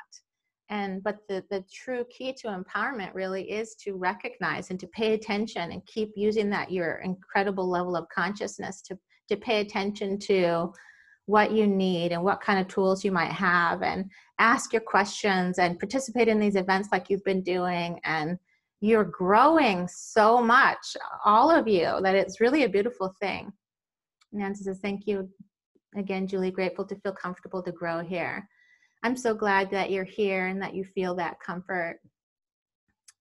And 0.69 1.03
but 1.03 1.17
the 1.27 1.43
the 1.49 1.63
true 1.73 2.05
key 2.09 2.33
to 2.41 2.47
empowerment 2.47 3.13
really 3.13 3.49
is 3.49 3.75
to 3.83 3.93
recognize 3.93 4.69
and 4.69 4.79
to 4.79 4.87
pay 4.87 5.13
attention 5.13 5.71
and 5.71 5.85
keep 5.85 6.11
using 6.15 6.49
that 6.49 6.71
your 6.71 7.01
incredible 7.03 7.67
level 7.69 7.95
of 7.95 8.07
consciousness 8.09 8.81
to 8.83 8.97
to 9.29 9.37
pay 9.37 9.61
attention 9.61 10.19
to 10.19 10.71
what 11.25 11.51
you 11.51 11.67
need 11.67 12.11
and 12.11 12.23
what 12.23 12.41
kind 12.41 12.59
of 12.59 12.67
tools 12.67 13.05
you 13.05 13.11
might 13.11 13.31
have 13.31 13.83
and 13.83 14.09
ask 14.39 14.73
your 14.73 14.81
questions 14.81 15.59
and 15.59 15.77
participate 15.77 16.27
in 16.27 16.39
these 16.39 16.55
events 16.55 16.89
like 16.91 17.07
you've 17.07 17.23
been 17.23 17.43
doing. 17.43 17.99
And 18.03 18.37
you're 18.81 19.03
growing 19.03 19.87
so 19.87 20.41
much 20.41 20.97
all 21.25 21.51
of 21.51 21.67
you 21.67 21.99
that 22.01 22.15
it's 22.15 22.41
really 22.41 22.63
a 22.63 22.69
beautiful 22.69 23.13
thing. 23.19 23.51
Nancy 24.31 24.63
says 24.63 24.79
thank 24.81 25.05
you 25.05 25.29
again 25.95 26.27
julie 26.27 26.51
grateful 26.51 26.85
to 26.85 26.95
feel 26.97 27.13
comfortable 27.13 27.63
to 27.63 27.71
grow 27.71 27.99
here 27.99 28.47
i'm 29.03 29.15
so 29.15 29.33
glad 29.33 29.69
that 29.71 29.91
you're 29.91 30.03
here 30.03 30.47
and 30.47 30.61
that 30.61 30.75
you 30.75 30.83
feel 30.83 31.15
that 31.15 31.39
comfort 31.39 31.99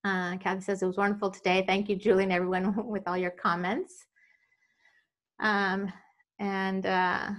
uh, 0.05 0.37
kathy 0.39 0.61
says 0.61 0.83
it 0.83 0.87
was 0.87 0.97
wonderful 0.97 1.31
today 1.31 1.65
thank 1.67 1.89
you 1.89 1.97
julie 1.97 2.25
and 2.25 2.33
everyone 2.33 2.87
with 2.87 3.07
all 3.07 3.17
your 3.17 3.31
comments 3.31 4.07
um, 5.41 5.93
and 6.39 6.87
uh, 6.87 7.31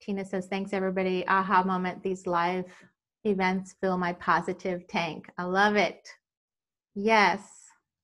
Tina 0.00 0.24
says, 0.24 0.46
thanks 0.46 0.72
everybody. 0.72 1.26
Aha 1.26 1.62
moment. 1.64 2.02
These 2.02 2.26
live 2.26 2.66
events 3.24 3.74
fill 3.80 3.98
my 3.98 4.12
positive 4.14 4.86
tank. 4.88 5.30
I 5.38 5.44
love 5.44 5.76
it. 5.76 6.08
Yes. 6.94 7.42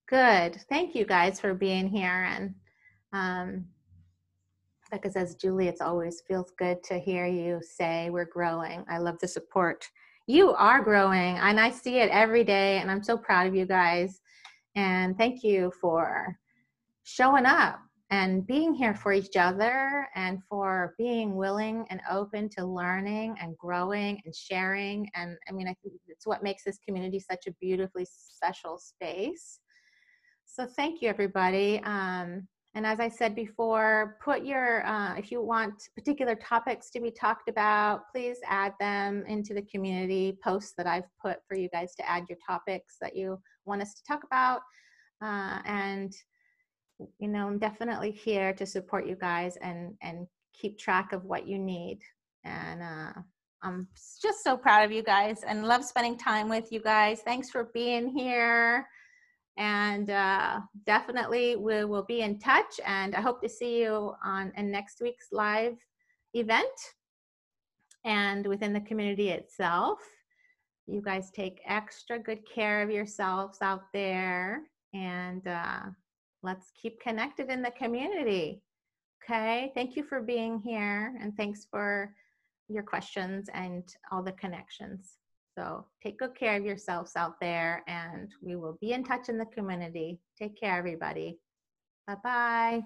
Good. 0.08 0.60
Thank 0.68 0.94
you 0.94 1.04
guys 1.04 1.40
for 1.40 1.54
being 1.54 1.88
here. 1.88 2.26
And 2.28 2.54
um, 3.12 3.66
Becca 4.92 5.10
says, 5.10 5.36
Julie, 5.36 5.68
it's 5.68 5.80
always 5.80 6.20
feels 6.28 6.52
good 6.58 6.82
to 6.84 6.98
hear 6.98 7.26
you 7.26 7.60
say 7.62 8.10
we're 8.10 8.26
growing. 8.26 8.84
I 8.90 8.98
love 8.98 9.18
the 9.20 9.26
support. 9.26 9.88
You 10.26 10.52
are 10.52 10.82
growing, 10.82 11.38
and 11.38 11.58
I 11.58 11.70
see 11.70 11.96
it 11.96 12.10
every 12.10 12.44
day, 12.44 12.76
and 12.76 12.90
I'm 12.90 13.02
so 13.02 13.16
proud 13.16 13.46
of 13.46 13.54
you 13.54 13.64
guys. 13.64 14.20
And 14.76 15.16
thank 15.16 15.42
you 15.42 15.72
for 15.80 16.36
showing 17.04 17.46
up 17.46 17.80
and 18.10 18.46
being 18.46 18.74
here 18.74 18.94
for 18.94 19.14
each 19.14 19.34
other 19.34 20.08
and 20.14 20.44
for 20.44 20.94
being 20.98 21.36
willing 21.36 21.86
and 21.88 22.02
open 22.10 22.50
to 22.50 22.64
learning 22.66 23.34
and 23.40 23.56
growing 23.56 24.20
and 24.24 24.34
sharing 24.34 25.08
and 25.14 25.36
i 25.48 25.52
mean 25.52 25.66
i 25.66 25.74
think 25.82 25.94
it's 26.06 26.26
what 26.26 26.42
makes 26.42 26.62
this 26.62 26.78
community 26.86 27.18
such 27.18 27.46
a 27.48 27.52
beautifully 27.60 28.06
special 28.08 28.78
space 28.78 29.58
so 30.44 30.64
thank 30.64 31.02
you 31.02 31.08
everybody 31.08 31.80
um, 31.84 32.46
and 32.74 32.86
as 32.86 33.00
i 33.00 33.08
said 33.08 33.34
before 33.34 34.16
put 34.24 34.44
your 34.44 34.86
uh, 34.86 35.14
if 35.16 35.30
you 35.30 35.42
want 35.42 35.74
particular 35.94 36.34
topics 36.34 36.90
to 36.90 37.00
be 37.00 37.10
talked 37.10 37.48
about 37.48 38.02
please 38.12 38.38
add 38.46 38.72
them 38.80 39.24
into 39.26 39.54
the 39.54 39.62
community 39.62 40.38
posts 40.42 40.74
that 40.76 40.86
i've 40.86 41.08
put 41.20 41.38
for 41.46 41.56
you 41.56 41.68
guys 41.70 41.94
to 41.94 42.08
add 42.08 42.24
your 42.28 42.38
topics 42.46 42.96
that 43.00 43.16
you 43.16 43.38
want 43.64 43.82
us 43.82 43.94
to 43.94 44.02
talk 44.04 44.24
about 44.24 44.60
uh, 45.22 45.60
and 45.66 46.12
you 47.18 47.28
know, 47.28 47.46
I'm 47.46 47.58
definitely 47.58 48.10
here 48.10 48.52
to 48.54 48.66
support 48.66 49.06
you 49.06 49.16
guys 49.16 49.56
and 49.62 49.94
and 50.02 50.26
keep 50.52 50.78
track 50.78 51.12
of 51.12 51.24
what 51.24 51.46
you 51.46 51.58
need. 51.58 52.00
And 52.44 52.82
uh, 52.82 53.20
I'm 53.62 53.88
just 54.20 54.42
so 54.42 54.56
proud 54.56 54.84
of 54.84 54.92
you 54.92 55.02
guys 55.02 55.42
and 55.46 55.66
love 55.66 55.84
spending 55.84 56.18
time 56.18 56.48
with 56.48 56.70
you 56.72 56.80
guys. 56.80 57.20
Thanks 57.20 57.50
for 57.50 57.70
being 57.72 58.08
here. 58.08 58.86
And 59.58 60.10
uh, 60.10 60.60
definitely 60.86 61.56
we 61.56 61.84
will 61.84 62.04
be 62.04 62.22
in 62.22 62.38
touch. 62.38 62.80
And 62.86 63.14
I 63.14 63.20
hope 63.20 63.42
to 63.42 63.48
see 63.48 63.82
you 63.82 64.14
on 64.24 64.52
in 64.56 64.70
next 64.70 65.00
week's 65.00 65.28
live 65.32 65.76
event 66.34 66.66
and 68.04 68.46
within 68.46 68.72
the 68.72 68.80
community 68.80 69.30
itself. 69.30 69.98
You 70.86 71.02
guys 71.02 71.30
take 71.30 71.60
extra 71.66 72.18
good 72.18 72.40
care 72.48 72.82
of 72.82 72.90
yourselves 72.90 73.58
out 73.62 73.92
there. 73.92 74.62
And 74.94 75.46
uh, 75.46 75.82
let's 76.42 76.72
keep 76.80 77.00
connected 77.00 77.50
in 77.50 77.62
the 77.62 77.70
community. 77.72 78.62
Okay, 79.24 79.70
thank 79.74 79.94
you 79.94 80.02
for 80.02 80.20
being 80.20 80.60
here 80.60 81.14
and 81.20 81.36
thanks 81.36 81.66
for 81.70 82.12
your 82.68 82.82
questions 82.82 83.48
and 83.54 83.84
all 84.10 84.22
the 84.22 84.32
connections. 84.32 85.18
So 85.56 85.86
take 86.02 86.18
good 86.18 86.34
care 86.34 86.56
of 86.56 86.64
yourselves 86.64 87.12
out 87.16 87.38
there 87.40 87.82
and 87.86 88.30
we 88.40 88.56
will 88.56 88.78
be 88.80 88.92
in 88.92 89.04
touch 89.04 89.28
in 89.28 89.38
the 89.38 89.46
community. 89.46 90.18
Take 90.38 90.58
care, 90.58 90.76
everybody. 90.78 91.38
Bye 92.06 92.16
bye. 92.24 92.82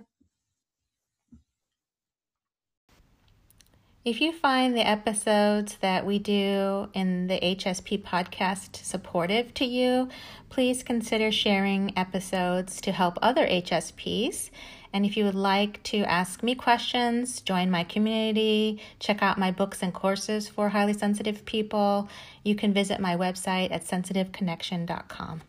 If 4.06 4.20
you 4.20 4.32
find 4.32 4.76
the 4.76 4.86
episodes 4.86 5.78
that 5.80 6.06
we 6.06 6.20
do 6.20 6.88
in 6.94 7.26
the 7.26 7.40
HSP 7.40 8.04
podcast 8.04 8.76
supportive 8.76 9.52
to 9.54 9.64
you, 9.64 10.08
please 10.48 10.84
consider 10.84 11.32
sharing 11.32 11.92
episodes 11.98 12.80
to 12.82 12.92
help 12.92 13.18
other 13.20 13.44
HSPs. 13.48 14.50
And 14.92 15.04
if 15.04 15.16
you 15.16 15.24
would 15.24 15.34
like 15.34 15.82
to 15.84 15.98
ask 16.04 16.42
me 16.42 16.54
questions, 16.54 17.40
join 17.40 17.70
my 17.70 17.84
community, 17.84 18.80
check 18.98 19.22
out 19.22 19.38
my 19.38 19.50
books 19.50 19.82
and 19.82 19.92
courses 19.92 20.48
for 20.48 20.70
highly 20.70 20.92
sensitive 20.92 21.44
people, 21.44 22.08
you 22.42 22.54
can 22.54 22.72
visit 22.72 23.00
my 23.00 23.16
website 23.16 23.70
at 23.70 23.84
sensitiveconnection.com. 23.84 25.42